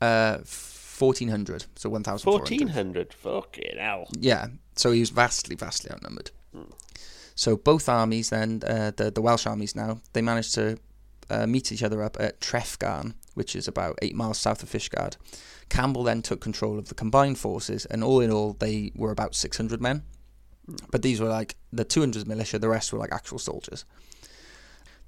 [0.00, 2.40] Uh, 1400, so 1,400.
[2.40, 3.12] 1400.
[3.14, 4.08] Fucking hell.
[4.18, 6.30] Yeah, so he was vastly, vastly outnumbered.
[7.34, 10.76] So both armies, then uh, the the Welsh armies now, they managed to
[11.30, 15.16] uh, meet each other up at Trefgarn, which is about eight miles south of Fishguard.
[15.68, 19.34] Campbell then took control of the combined forces, and all in all, they were about
[19.34, 20.02] 600 men.
[20.90, 23.84] But these were like the 200 militia; the rest were like actual soldiers.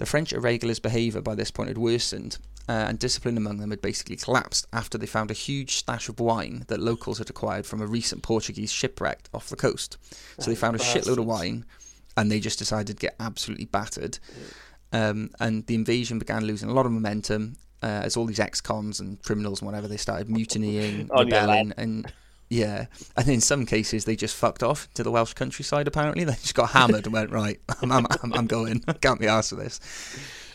[0.00, 3.82] The French irregulars' behaviour by this point had worsened, uh, and discipline among them had
[3.82, 7.82] basically collapsed after they found a huge stash of wine that locals had acquired from
[7.82, 9.98] a recent Portuguese shipwreck off the coast.
[10.38, 11.66] So they found a shitload of wine,
[12.16, 14.18] and they just decided to get absolutely battered.
[14.90, 19.00] Um, and the invasion began losing a lot of momentum uh, as all these ex-cons
[19.00, 22.10] and criminals and whatever they started mutinying, rebelling, and
[22.50, 22.86] yeah,
[23.16, 25.86] and in some cases they just fucked off to the Welsh countryside.
[25.86, 27.60] Apparently, they just got hammered and went right.
[27.80, 28.80] I'm, I'm, I'm, going.
[29.00, 29.80] Can't be asked for this.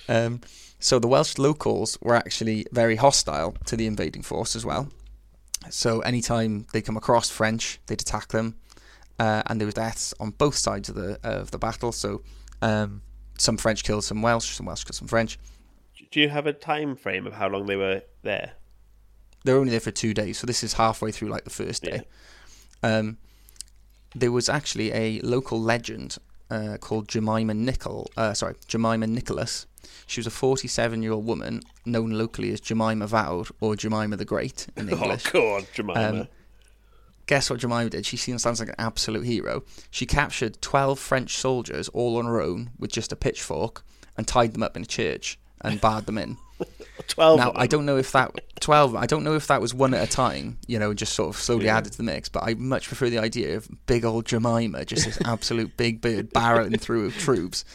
[0.08, 0.42] Um,
[0.78, 4.90] so the Welsh locals were actually very hostile to the invading force as well.
[5.70, 8.58] So anytime they come across French, they'd attack them,
[9.18, 11.94] uh, and there was deaths on both sides of the of the battle.
[11.94, 12.22] So
[12.62, 13.02] um,
[13.38, 15.40] some French killed some Welsh, some Welsh killed some French.
[16.12, 18.54] Do you have a time frame of how long they were there?
[19.46, 21.84] They were only there for two days, so this is halfway through like the first
[21.84, 22.02] day.
[22.84, 23.18] Um,
[24.16, 26.18] there was actually a local legend
[26.50, 28.10] uh, called Jemima Nicol.
[28.18, 29.68] Uh, sorry, Jemima Nicholas.
[30.08, 34.90] She was a 47-year-old woman known locally as Jemima Fawr or Jemima the Great in
[34.90, 35.28] English.
[35.28, 36.22] Oh, God, Jemima.
[36.22, 36.28] Um,
[37.28, 38.06] Guess what Jemima did?
[38.06, 39.64] She seems sounds like an absolute hero.
[39.90, 43.84] She captured 12 French soldiers all on her own with just a pitchfork
[44.16, 46.38] and tied them up in a church and barred them in.
[47.08, 49.94] 12 Now I don't know if that 12 I don't know if that was one
[49.94, 52.54] at a time, you know, just sort of slowly added to the mix, but I
[52.56, 57.08] much prefer the idea of big old Jemima, just this absolute big bird barreling through
[57.08, 57.66] of troops.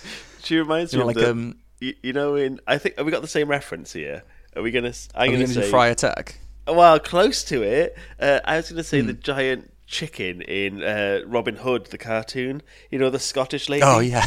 [0.43, 2.97] She reminds You me know, of like the, um you, you know, in I think
[2.97, 4.23] have we got the same reference here?
[4.57, 4.93] Are we gonna?
[5.15, 5.61] I'm are gonna gonna say.
[5.63, 6.35] do Friar Tuck?
[6.67, 7.97] well, close to it.
[8.19, 9.07] Uh, I was going to say Hmm.
[9.09, 12.63] the giant chicken in uh, Robin Hood, the cartoon.
[12.91, 13.83] You know, the Scottish lady.
[13.85, 14.25] Oh yeah,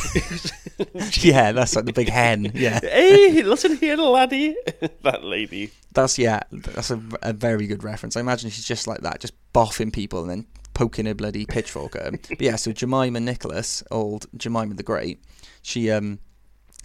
[1.13, 1.51] yeah.
[1.53, 2.51] That's like the big hen.
[2.53, 4.55] Yeah, hey, listen here, laddie.
[5.03, 5.71] that lady.
[5.93, 6.41] that's yeah.
[6.51, 8.15] That's a, a very good reference.
[8.15, 11.95] I imagine she's just like that, just boffing people and then poking a bloody pitchfork
[11.95, 12.19] at them.
[12.29, 15.23] But yeah, so Jemima Nicholas, old Jemima the Great,
[15.61, 16.19] she um.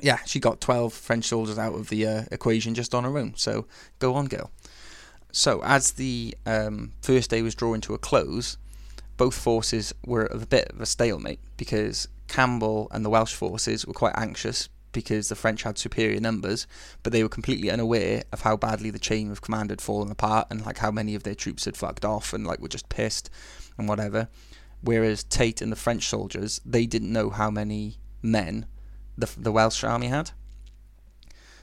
[0.01, 3.35] Yeah, she got 12 French soldiers out of the uh, equation just on her own.
[3.35, 3.67] So
[3.99, 4.53] go on, girl.
[5.33, 8.59] So, as the um, first day was drawing to a close,
[9.19, 13.85] both forces were at a bit of a stalemate because Campbell and the Welsh forces
[13.85, 16.67] were quite anxious because the French had superior numbers,
[17.03, 20.47] but they were completely unaware of how badly the chain of command had fallen apart
[20.51, 23.29] and like how many of their troops had fucked off and like were just pissed
[23.77, 24.29] and whatever.
[24.81, 28.67] Whereas Tate and the French soldiers, they didn't know how many men
[29.17, 30.31] the the Welsh army had.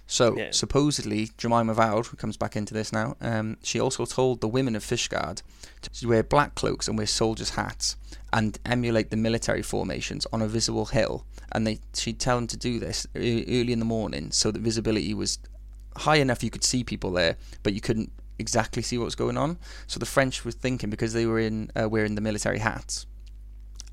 [0.07, 0.51] So Yeah.
[0.51, 4.75] supposedly Jemima Fawr, who comes back into this now, um, she also told the women
[4.75, 5.41] of Fishguard
[5.81, 7.95] to wear black cloaks and wear soldiers' hats
[8.31, 11.25] and emulate the military formations on a visible hill.
[11.51, 15.13] And they she'd tell them to do this early in the morning so that visibility
[15.13, 15.39] was
[15.97, 19.37] high enough you could see people there, but you couldn't exactly see what was going
[19.37, 19.57] on.
[19.87, 23.05] So the French were thinking because they were in uh, wearing the military hats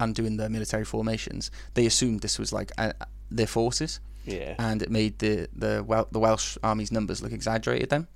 [0.00, 2.92] and doing the military formations, they assumed this was like uh,
[3.30, 4.54] their forces Yeah.
[4.58, 8.06] and it made the the Wel- the Welsh army's numbers look exaggerated then.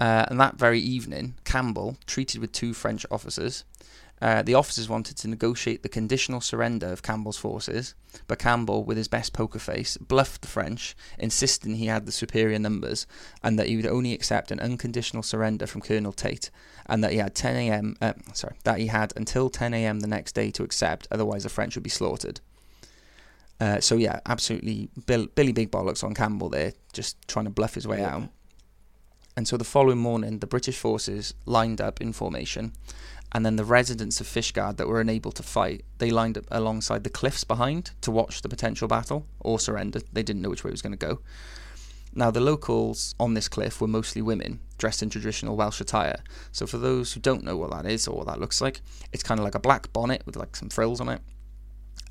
[0.00, 3.64] Uh, and that very evening, Campbell treated with two French officers.
[4.22, 7.94] Uh, the officers wanted to negotiate the conditional surrender of Campbell's forces,
[8.26, 12.58] but Campbell, with his best poker face, bluffed the French, insisting he had the superior
[12.58, 13.06] numbers
[13.42, 16.50] and that he would only accept an unconditional surrender from Colonel Tate,
[16.86, 17.96] and that he had 10 a.m.
[18.02, 20.00] Uh, sorry, that he had until 10 a.m.
[20.00, 22.40] the next day to accept, otherwise the French would be slaughtered.
[23.60, 27.74] Uh, so yeah, absolutely Bill, Billy Big Bollocks on Campbell there, just trying to bluff
[27.74, 28.16] his way Yeah.
[28.16, 28.28] out.
[29.36, 32.72] And so the following morning, the British forces lined up in formation,
[33.32, 37.04] and then the residents of Fishguard that were unable to fight, they lined up alongside
[37.04, 40.00] the cliffs behind to watch the potential battle or surrender.
[40.12, 41.20] They didn't know which way it was going to go.
[42.12, 46.24] Now, the locals on this cliff were mostly women dressed in traditional Welsh attire.
[46.50, 48.80] So, for those who don't know what that is or what that looks like,
[49.12, 51.20] it's kind of like a black bonnet with like some frills on it.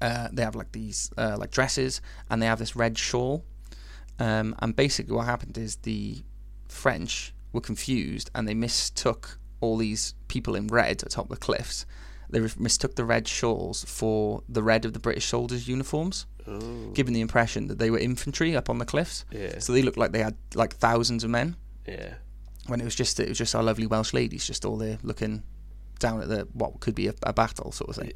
[0.02, 3.44] Uh, they have like these uh, like dresses, and they have this red shawl.
[4.20, 6.24] Um, and basically, what happened is the
[6.68, 11.86] French were confused and they mistook all these people in red atop the cliffs.
[12.30, 16.92] They mistook the red shawls for the red of the British soldiers' uniforms, Oh.
[16.94, 19.26] giving the impression that they were infantry up on the cliffs.
[19.32, 19.60] Yeah.
[19.60, 21.56] So they looked like they had like thousands of men,
[21.88, 22.14] Yeah.
[22.68, 25.44] when it was just it was just our lovely Welsh ladies, just all there looking
[26.00, 28.14] down at the what could be a, a battle sort of thing.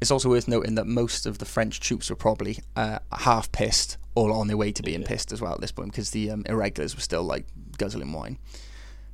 [0.00, 3.96] It's also worth noting that most of the French troops were probably uh, half pissed
[4.14, 6.44] or on their way to being pissed as well at this point because the um,
[6.46, 7.46] irregulars were still like
[7.78, 8.38] guzzling wine.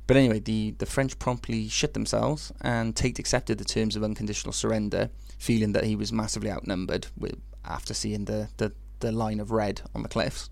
[0.05, 4.51] But anyway, the, the French promptly shit themselves, and Tate accepted the terms of unconditional
[4.51, 9.51] surrender, feeling that he was massively outnumbered with, after seeing the, the, the line of
[9.51, 10.49] red on the cliffs.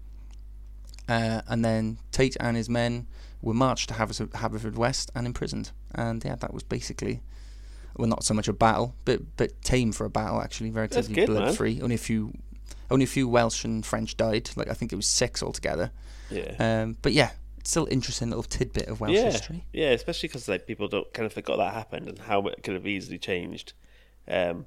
[1.10, 3.08] Uh, and then Tate and his men
[3.42, 5.72] were marched to Haverford, Haverfordwest and imprisoned.
[5.94, 7.22] And yeah, that was basically,
[7.98, 11.30] well, not so much a battle, but but tame for a battle actually, relatively good,
[11.30, 11.44] man.
[11.44, 11.82] blood free.
[11.82, 12.34] Only a few,
[12.90, 14.50] only a few Welsh and French died.
[14.56, 15.92] Like I think it was six altogether.
[16.30, 16.56] Yeah.
[16.60, 17.32] Um, but yeah,
[17.64, 19.32] still interesting little tidbit of Welsh yeah.
[19.32, 19.66] history.
[19.74, 22.74] Yeah, especially because like people don't kind of forgot that happened and how it could
[22.74, 23.74] have easily changed.
[24.28, 24.66] Um,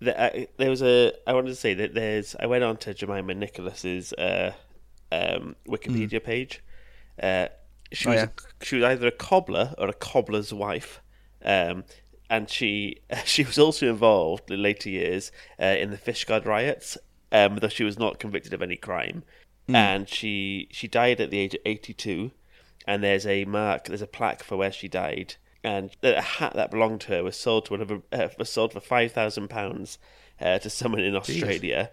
[0.00, 1.12] the, uh, there was a.
[1.26, 2.34] I wanted to say that there's.
[2.38, 4.52] I went on to Jemima Nicholas's uh,
[5.10, 6.62] um, Wikipedia page.
[7.22, 7.48] Uh,
[7.92, 8.24] she Oh, was yeah.
[8.26, 11.02] a, she was either a cobbler or a cobbler's wife,
[11.44, 11.84] um,
[12.32, 16.98] and she she was also involved in later years uh, in the Fishguard riots,
[17.30, 19.22] um, though she was not convicted of any crime.
[19.68, 22.32] And she she died at the age of eighty two,
[22.86, 26.70] and there's a mark, there's a plaque for where she died, and a hat that
[26.70, 29.48] belonged to her was sold to one of her, uh, was sold for five thousand
[29.48, 29.98] pounds
[30.40, 31.90] uh, to someone in Australia.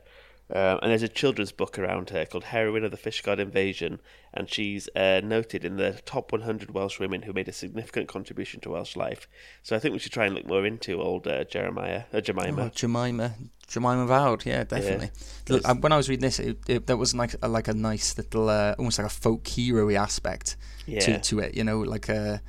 [0.52, 4.00] Um, and there's a children's book around her called Heroine of the Fishguard Invasion,
[4.34, 8.60] and she's uh, noted in the top 100 Welsh women who made a significant contribution
[8.62, 9.28] to Welsh life.
[9.62, 12.64] So I think we should try and look more into old uh, Jeremiah, uh, Jemima.
[12.64, 13.36] Oh, Jemima,
[13.68, 15.12] Jemima Fawr, yeah, definitely.
[15.46, 17.74] There's- uh, when I was reading this, it, it, there was like a, like a
[17.76, 20.58] nice little, uh, almost like a folk hero-y aspect
[20.88, 21.02] Yeah.
[21.02, 21.56] to to it.
[21.56, 22.42] You know, like a,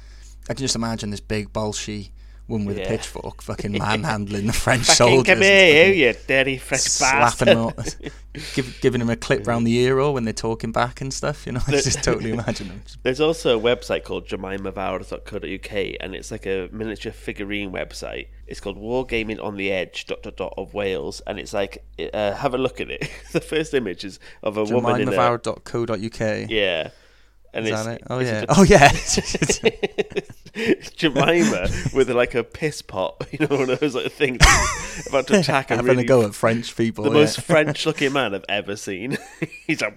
[0.49, 2.13] I can just imagine this big bolshy
[2.51, 2.85] woman with Yeah.
[2.85, 7.47] a pitchfork, fucking manhandling the French Fucking soldiers, come here, you you dirty fresh slapping
[7.47, 8.13] them, bastard.
[8.35, 11.13] all, give, giving him a clip round the ear or when they're talking back and
[11.15, 11.47] stuff.
[11.47, 12.83] You know, I just totally imagine them.
[13.03, 18.29] There's also a website called jemimavowed.co.uk and it's like a miniature figurine website.
[18.47, 22.33] It's called Wargaming on the Edge dot dot dot of Wales and it's like uh,
[22.33, 23.09] have a look at it.
[23.33, 25.13] the first image is of a woman in a
[26.51, 26.91] yeah,
[27.53, 28.03] and Is it's, that it?
[28.09, 28.45] Oh it's yeah.
[28.49, 28.91] Oh yeah.
[28.93, 29.61] It's
[30.97, 34.41] Jemima with like a piss pot, you know, one of those like things
[35.09, 37.05] about to attack Having really a go at French people.
[37.05, 37.17] the yeah.
[37.17, 39.17] most French-looking man I've ever seen.
[39.67, 39.95] He's like,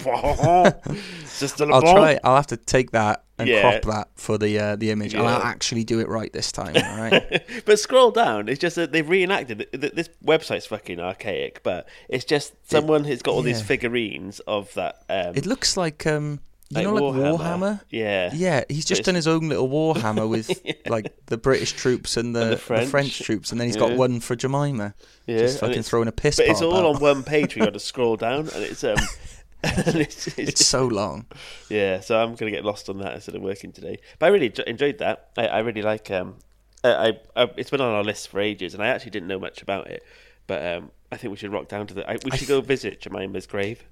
[1.40, 2.20] just a I'll try.
[2.24, 3.62] I'll have to take that and Yeah.
[3.62, 6.76] crop that for the uh, the image, and I'll actually do it right this time.
[6.76, 7.44] All right.
[7.66, 8.48] but scroll down.
[8.48, 9.96] It's just that they've reenacted it.
[9.96, 15.04] This website's fucking archaic, but it's just someone has got all these figurines of that.
[15.10, 16.40] Um, it looks like um,
[16.82, 17.82] you like know, like Warhammer.
[17.90, 20.50] Yeah, Yeah, he's just done his own little Warhammer with
[20.88, 22.90] like the British troops and the, And the the, French.
[22.90, 23.20] French.
[23.22, 23.88] troops, and then he's Yeah.
[23.90, 24.94] got one for Jemima.
[25.28, 26.96] Yeah, just fucking throwing a piss But it's all about.
[26.96, 27.56] on one page.
[27.56, 28.96] We got to scroll down, and it's um,
[29.64, 31.26] and it's, it's, It's so long.
[31.70, 32.02] yeah.
[32.02, 34.00] So I'm gonna get lost on that instead of working today.
[34.20, 35.30] But I really enjoyed that.
[35.38, 36.36] I, I really like um,
[36.84, 36.90] I,
[37.36, 39.62] I, I it's been on our list for ages, and I actually didn't know much
[39.62, 40.04] about it.
[40.48, 42.10] But um, I think we should rock down to the.
[42.10, 43.86] I, we should go visit Jemima's grave.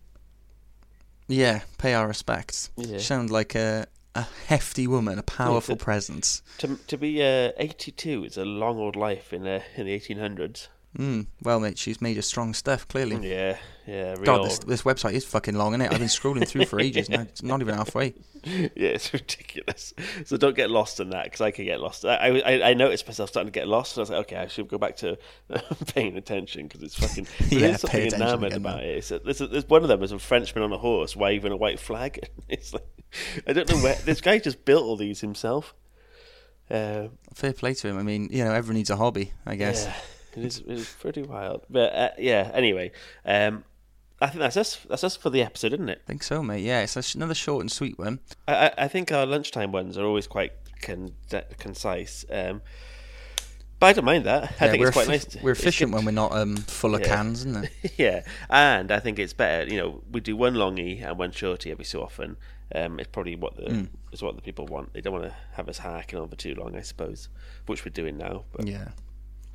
[1.31, 2.69] Yeah, pay our respects.
[2.75, 2.97] Yeah.
[2.97, 6.41] She sounds like a a hefty woman, a powerful but- presence.
[6.59, 10.67] To to be uh, 82 is a long old life in uh, in the 1800s.
[10.97, 12.85] Mm, well, mate, she's made of strong stuff.
[12.87, 13.29] Clearly.
[13.29, 14.23] Yeah, yeah, real.
[14.23, 15.91] God, this, this website is fucking long, isn't it?
[15.93, 17.21] I've been scrolling through for ages now.
[17.21, 18.13] It's not even halfway.
[18.43, 19.93] yeah, it's ridiculous.
[20.25, 22.03] So don't get lost in that because I could get lost.
[22.03, 23.93] I, I I noticed myself starting to get lost.
[23.93, 25.17] So I was like, okay, I should go back to
[25.93, 27.27] paying attention because it's fucking.
[27.51, 28.21] Yeah, There's something again,
[28.53, 28.79] about man.
[28.79, 28.97] it.
[28.97, 31.57] It's a, there's, there's one of them is a Frenchman on a horse waving a
[31.57, 32.27] white flag.
[32.49, 32.85] It's like
[33.47, 35.73] I don't know where this guy just built all these himself.
[36.69, 37.97] Uh, Fair play to him.
[37.97, 39.85] I mean, you know, everyone needs a hobby, I guess.
[39.85, 39.93] Yeah,
[40.35, 41.63] it is, it is pretty wild.
[41.69, 42.91] But uh, yeah, anyway,
[43.25, 43.63] um,
[44.21, 44.77] I think that's us.
[44.89, 46.01] That's us for the episode, isn't it?
[46.05, 46.63] I think so, mate.
[46.63, 48.19] Yeah, it's another short and sweet one.
[48.47, 51.13] I, I- I think our lunchtime ones are always quite con-
[51.57, 52.23] concise.
[52.31, 52.61] Um,
[53.79, 54.43] but I don't mind that.
[54.61, 55.25] I Yeah, think it's quite effi- nice.
[55.25, 57.07] To, We're efficient when we're not um, full of Yeah.
[57.07, 57.93] cans, isn't it?
[57.97, 59.67] yeah, and I think it's better.
[59.71, 62.37] You know, we do one longy and one shorty every so often.
[62.75, 63.87] Um, it's probably what the Mm.
[64.13, 64.93] is what the people want.
[64.93, 67.27] They don't want to have us hacking on for too long, I suppose,
[67.65, 68.43] which we're doing now.
[68.53, 68.89] But Yeah,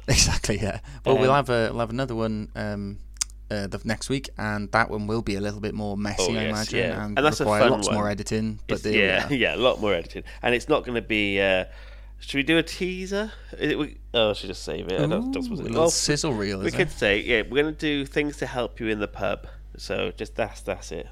[0.09, 0.59] exactly.
[0.59, 0.81] Yeah.
[1.05, 2.99] Well, we'll Um, have a we'll have another one um,
[3.51, 6.41] uh, the next week, and that one will be a little bit more messy, Oh,
[6.41, 7.05] I imagine, yeah.
[7.05, 8.59] and, And that's a require lots more editing.
[8.67, 11.41] But there we yeah, yeah, a lot more editing, and it's not going to be.
[11.41, 11.65] Uh,
[12.19, 13.31] should we do a teaser?
[13.59, 14.95] It, we, oh, I should just save it.
[14.95, 16.61] I don't, don't suppose a it- little well, sizzle reel.
[16.61, 16.91] we could it?
[16.91, 19.47] say, yeah, we're going to do things to help you in the pub.
[19.77, 21.07] So just that's that's it.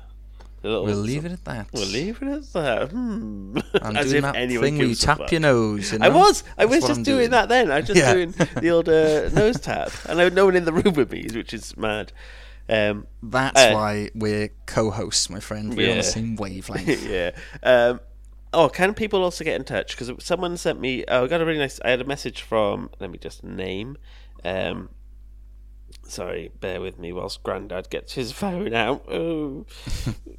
[0.64, 1.66] Little- We'll leave it at that.
[1.72, 2.90] We'll leave it at that.
[2.90, 3.58] Hmm.
[3.82, 5.92] I'm As doing if that thing where you tap your nose.
[5.92, 6.42] You I was.
[6.56, 7.70] I That's was just I'm doing, that then.
[7.70, 8.14] I was just Yeah.
[8.14, 11.12] doing the old uh, nose tap, and I had no one in the room with
[11.12, 12.12] me, which is mad.
[12.68, 15.76] Um, That's Uh, why we're co-hosts, my friend.
[15.76, 17.06] We're on the same wavelength.
[17.10, 17.32] yeah.
[17.62, 18.00] Um,
[18.54, 19.96] oh, can people also get in touch?
[19.98, 21.04] Because someone sent me.
[21.08, 21.78] Oh, I got a really nice.
[21.84, 22.88] I had a message from.
[23.00, 23.98] Let me just name.
[24.44, 24.88] Um,
[26.06, 29.04] sorry, bear with me whilst Grandad gets his phone out.
[29.10, 29.66] Oh.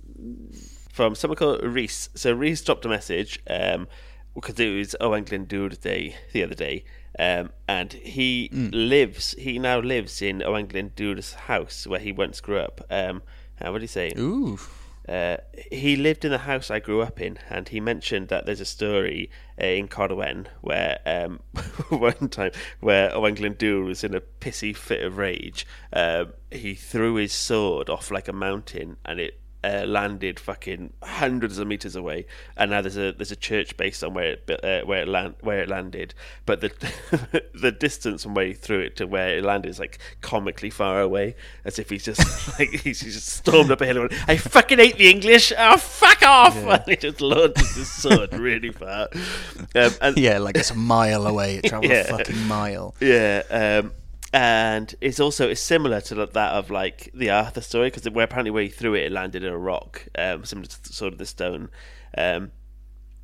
[0.91, 2.09] from someone called Reese.
[2.15, 3.39] So Reese dropped a message.
[3.49, 3.87] Um,
[4.35, 6.83] because it was Oh England Day the other day,
[7.17, 9.33] um, and he lives.
[9.39, 12.81] He now lives in Oh England Dude's house where he once grew up.
[12.89, 13.23] Um,
[13.55, 14.11] how would he say?
[14.17, 14.59] Ooh.
[15.07, 15.37] Uh,
[15.71, 18.65] he lived in the house I grew up in, and he mentioned that there's a
[18.65, 19.29] story
[19.61, 21.39] uh, in Corwen where um,
[21.89, 25.65] one time where Owain Glyndŵr was in a pissy fit of rage.
[25.93, 31.57] Um, he threw his sword off like a mountain, and it uh, landed fucking hundreds
[31.57, 32.25] of meters away.
[32.57, 35.35] And now there's a there's a church based on where it uh, where it land
[35.41, 36.13] where it landed,
[36.45, 36.71] but the
[37.53, 41.01] the distance from where he threw it to where it landed is like comically far
[41.01, 42.21] away, as if he's just
[42.59, 45.51] like he's just stormed up a hill and went, "I fucking hate the English!
[45.57, 49.07] Oh fuck off!" And he just launches his sword really far.
[49.75, 51.55] Um, and Yeah, like it's a mile away.
[51.57, 52.01] It travelled Yeah.
[52.13, 52.95] a fucking mile.
[52.99, 53.93] yeah, um,
[54.33, 58.51] and it's also it's similar to that of like the Arthur story because where apparently
[58.51, 61.25] where he threw it, it landed in a rock, um, similar to sort of the
[61.25, 61.69] stone.
[62.17, 62.51] Um,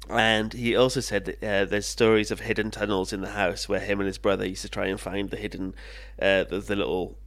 [0.10, 3.80] and he also said that uh, there's stories of hidden tunnels in the house where
[3.80, 5.76] him and his brother used to try and find the hidden,
[6.22, 7.18] uh, the, the little.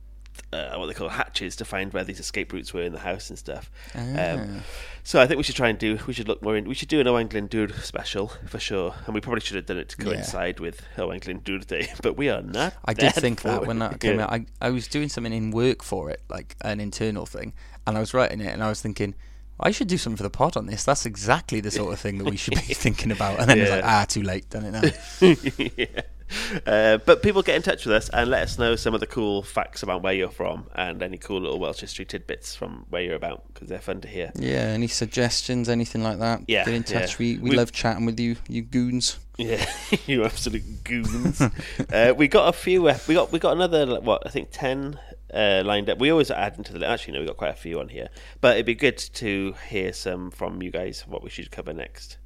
[0.53, 3.29] Uh, what they call hatches to find where these escape routes were in the house
[3.29, 3.71] and stuff.
[3.95, 4.63] Um,
[5.03, 5.99] so I think we should try and do.
[6.07, 6.67] We should look more in.
[6.69, 9.79] We should do an Owain Glyndŵr special for sure, and we probably should have done
[9.79, 10.05] it to Yeah.
[10.05, 11.93] coincide with Owain Glyndŵr Day.
[12.03, 12.75] But we are not.
[12.85, 14.25] I did think that when that came Yeah.
[14.25, 14.33] out.
[14.33, 17.53] I, I was doing something in work for it, like an internal thing,
[17.87, 19.15] and I was writing it, and I was thinking,
[19.61, 20.83] I should do something for the pod on this.
[20.85, 23.39] That's exactly the sort of thing that we should be thinking about.
[23.41, 23.77] And then it's Yeah.
[23.77, 24.83] like, ah, too late, done it now.
[25.77, 26.01] yeah.
[26.67, 29.07] Uh, but people get in touch with us and let us know some of the
[29.07, 33.03] cool facts about where you're from and any cool little Welsh history tidbits from where
[33.03, 34.31] you're about because they're fun to hear.
[34.37, 36.43] yeah, any suggestions, anything like that?
[36.47, 37.13] Yeah, get in touch.
[37.13, 37.17] yeah.
[37.19, 39.19] We, we We- love chatting with you, you goons.
[39.37, 39.65] Yeah,
[40.07, 41.41] you absolute goons.
[41.41, 42.89] uh, we got a few.
[42.89, 44.99] ep- We got we got another what I think ten
[45.33, 45.99] uh, lined up.
[45.99, 48.09] We always add into the actually no, we got quite a few on here,
[48.41, 52.19] but it'd be good to hear some from you guys what we should cover next.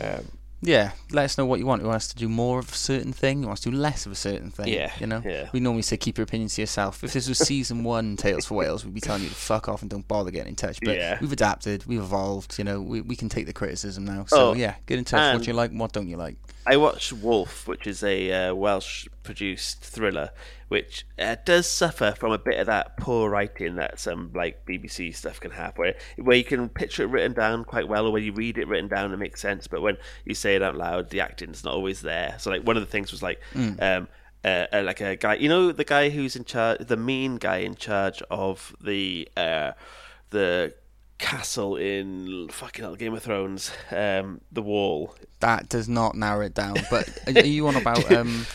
[0.00, 0.24] Um,
[0.64, 1.82] Yeah, let us know what you want.
[1.82, 3.40] You want us to do more of a certain thing?
[3.40, 4.68] You want us to do less of a certain thing?
[4.68, 5.20] Yeah, You know?
[5.24, 5.48] yeah.
[5.52, 7.02] We normally say keep your opinions to yourself.
[7.02, 9.82] If this was season one Tales for Wales, we'd be telling you to fuck off
[9.82, 10.78] and don't bother getting in touch.
[10.80, 11.18] But Yeah.
[11.20, 14.24] we've adapted, we've evolved, you know, we, we can take the criticism now.
[14.28, 15.34] So Oh, yeah, get in touch.
[15.36, 16.36] what you like what don't you like?
[16.66, 20.30] I watched Wolf, which is a uh, Welsh-produced thriller,
[20.68, 25.14] which uh, does suffer from a bit of that poor writing that some like BBC
[25.14, 28.22] stuff can have, where where you can picture it written down quite well, or when
[28.22, 31.10] you read it written down, it makes sense, but when you say it out loud,
[31.10, 32.36] the acting's not always there.
[32.38, 33.40] So like one of the things was like.
[33.80, 34.08] Um,
[34.44, 37.58] uh, uh, like a guy, you know, the guy who's in charge, the mean guy
[37.58, 39.70] in charge of the uh,
[40.30, 40.74] the
[41.22, 45.14] castle in fucking hell, Game of Thrones, um, the Wall.
[45.40, 46.76] That does not narrow it down.
[46.90, 48.46] But are you on about um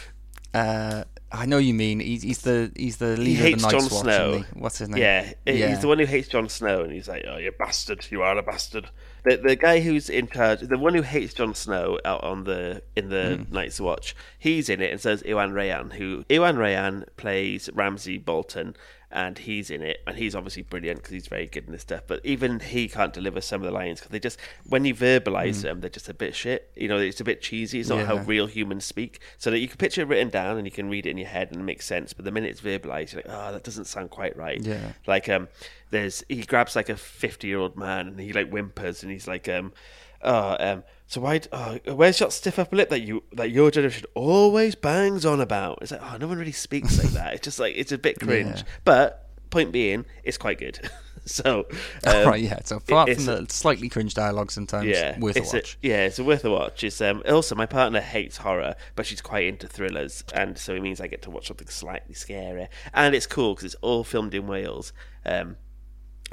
[0.54, 3.92] uh I know you mean he's, he's the he's the leader hates of the Night's
[3.92, 4.02] Watch.
[4.04, 4.38] Snow.
[4.38, 4.44] he?
[4.60, 5.02] What's his name?
[5.02, 5.68] Yeah, Yeah.
[5.70, 8.08] he's the one who hates Jon Snow, and he's like, "Oh, you bastard!
[8.10, 8.90] You are a bastard."
[9.26, 12.82] The the guy who's in charge, the one who hates Jon Snow out on the
[12.96, 13.54] in the Hmm.
[13.54, 18.78] Night's Watch, he's in it, and says Iwan Rheon, who Iwan Rheon plays Ramsay Bolton,
[19.18, 22.04] and he's in it, and he's obviously brilliant because he's very good in this stuff.
[22.06, 24.40] But even he can't deliver some of the lines because they just
[24.70, 26.70] when you verbalize them, they're just a bit shit.
[26.76, 27.80] You know, it's a bit cheesy.
[27.80, 28.26] It's not how Hmm.
[28.30, 29.20] Real humans speak.
[29.40, 31.28] So that you can picture it written down and you can read it in your
[31.30, 32.14] head and it makes sense.
[32.14, 34.62] But the minute it's verbalized, you're like, oh, that doesn't sound quite right.
[34.62, 34.92] Yeah.
[35.08, 35.48] Like um,
[35.90, 39.28] there's he grabs like a fifty year old man and he like whimpers and he's
[39.28, 39.74] like um,
[40.22, 44.06] oh um, so why oh, where's your stiff upper lip that you that your generation
[44.14, 45.80] always bangs on about?
[45.82, 47.34] It's like oh, no one really speaks like that.
[47.34, 48.58] It's just like it's a bit cringe.
[48.58, 48.64] Yeah.
[48.84, 50.80] But point being, it's quite good.
[51.26, 51.66] so
[52.06, 52.60] um, right, yeah.
[52.64, 55.78] So apart from the slightly cringe dialogue sometimes, yeah, worth a watch.
[55.82, 56.84] yeah, it's worth a watch.
[56.84, 60.82] It's um, also my partner hates horror, but she's quite into thrillers, and so it
[60.82, 64.34] means I get to watch something slightly scary, and it's cool because it's all filmed
[64.34, 64.94] in Wales.
[65.26, 65.58] Um,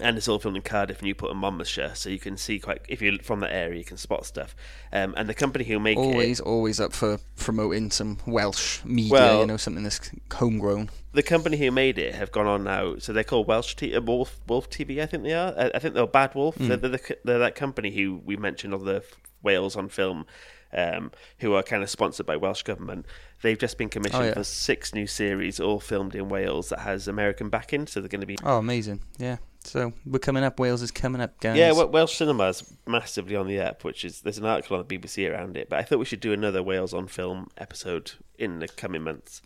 [0.00, 2.82] and it's all filmed in Cardiff, Newport, and Monmouthshire, so you can see quite.
[2.88, 4.56] If you're from that area, you can spot stuff.
[4.92, 8.84] Um, and the company who make always, it, always always up for promoting some Welsh
[8.84, 9.12] media.
[9.12, 10.90] Well- you know, something that's homegrown.
[11.12, 12.96] the company who made it have gone on now.
[12.98, 15.54] So they're called Welsh T- uh, Wolf Wolf TV, I think they are.
[15.56, 16.56] I, I think they're Bad Wolf.
[16.56, 19.04] They're, they're, the, they're that company who we mentioned on the
[19.42, 20.26] Wales on film,
[20.72, 23.06] um, who are kind of sponsored by Welsh government.
[23.42, 24.34] They've just been commissioned Oh, yeah.
[24.34, 27.86] for six new series, all filmed in Wales, that has American backing.
[27.86, 28.36] So they're going to be.
[28.42, 29.00] Oh, amazing!
[29.18, 29.36] Yeah.
[29.64, 30.58] So we're coming up.
[30.60, 31.56] Wales is coming up, guys.
[31.56, 34.98] Yeah, well, Welsh cinema's massively on the up, which is there's an article on the
[34.98, 35.68] BBC around it.
[35.70, 39.40] But I thought we should do another Wales on film episode in the coming months.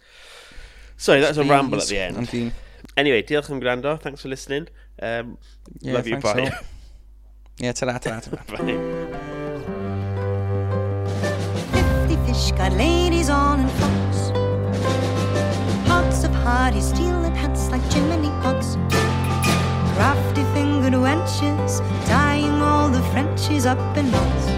[0.96, 2.28] Sorry, that's a ramble at the end.
[2.28, 2.52] keen.
[2.96, 3.96] Anyway, diolch yn gwrando.
[4.00, 4.68] Thanks for listening.
[5.00, 5.38] Um,
[5.80, 6.20] Yeah, love you.
[6.20, 6.42] thanks Bye.
[6.50, 6.66] all.
[7.58, 8.36] Yeah, ta-da, ta-da, ta-da.
[8.56, 9.78] bye.
[11.72, 14.30] Fifty Fishguard ladies on and floats.
[15.88, 17.17] Pots of hardy steel
[21.28, 24.57] wenches, tying all the Frenchies up in knots.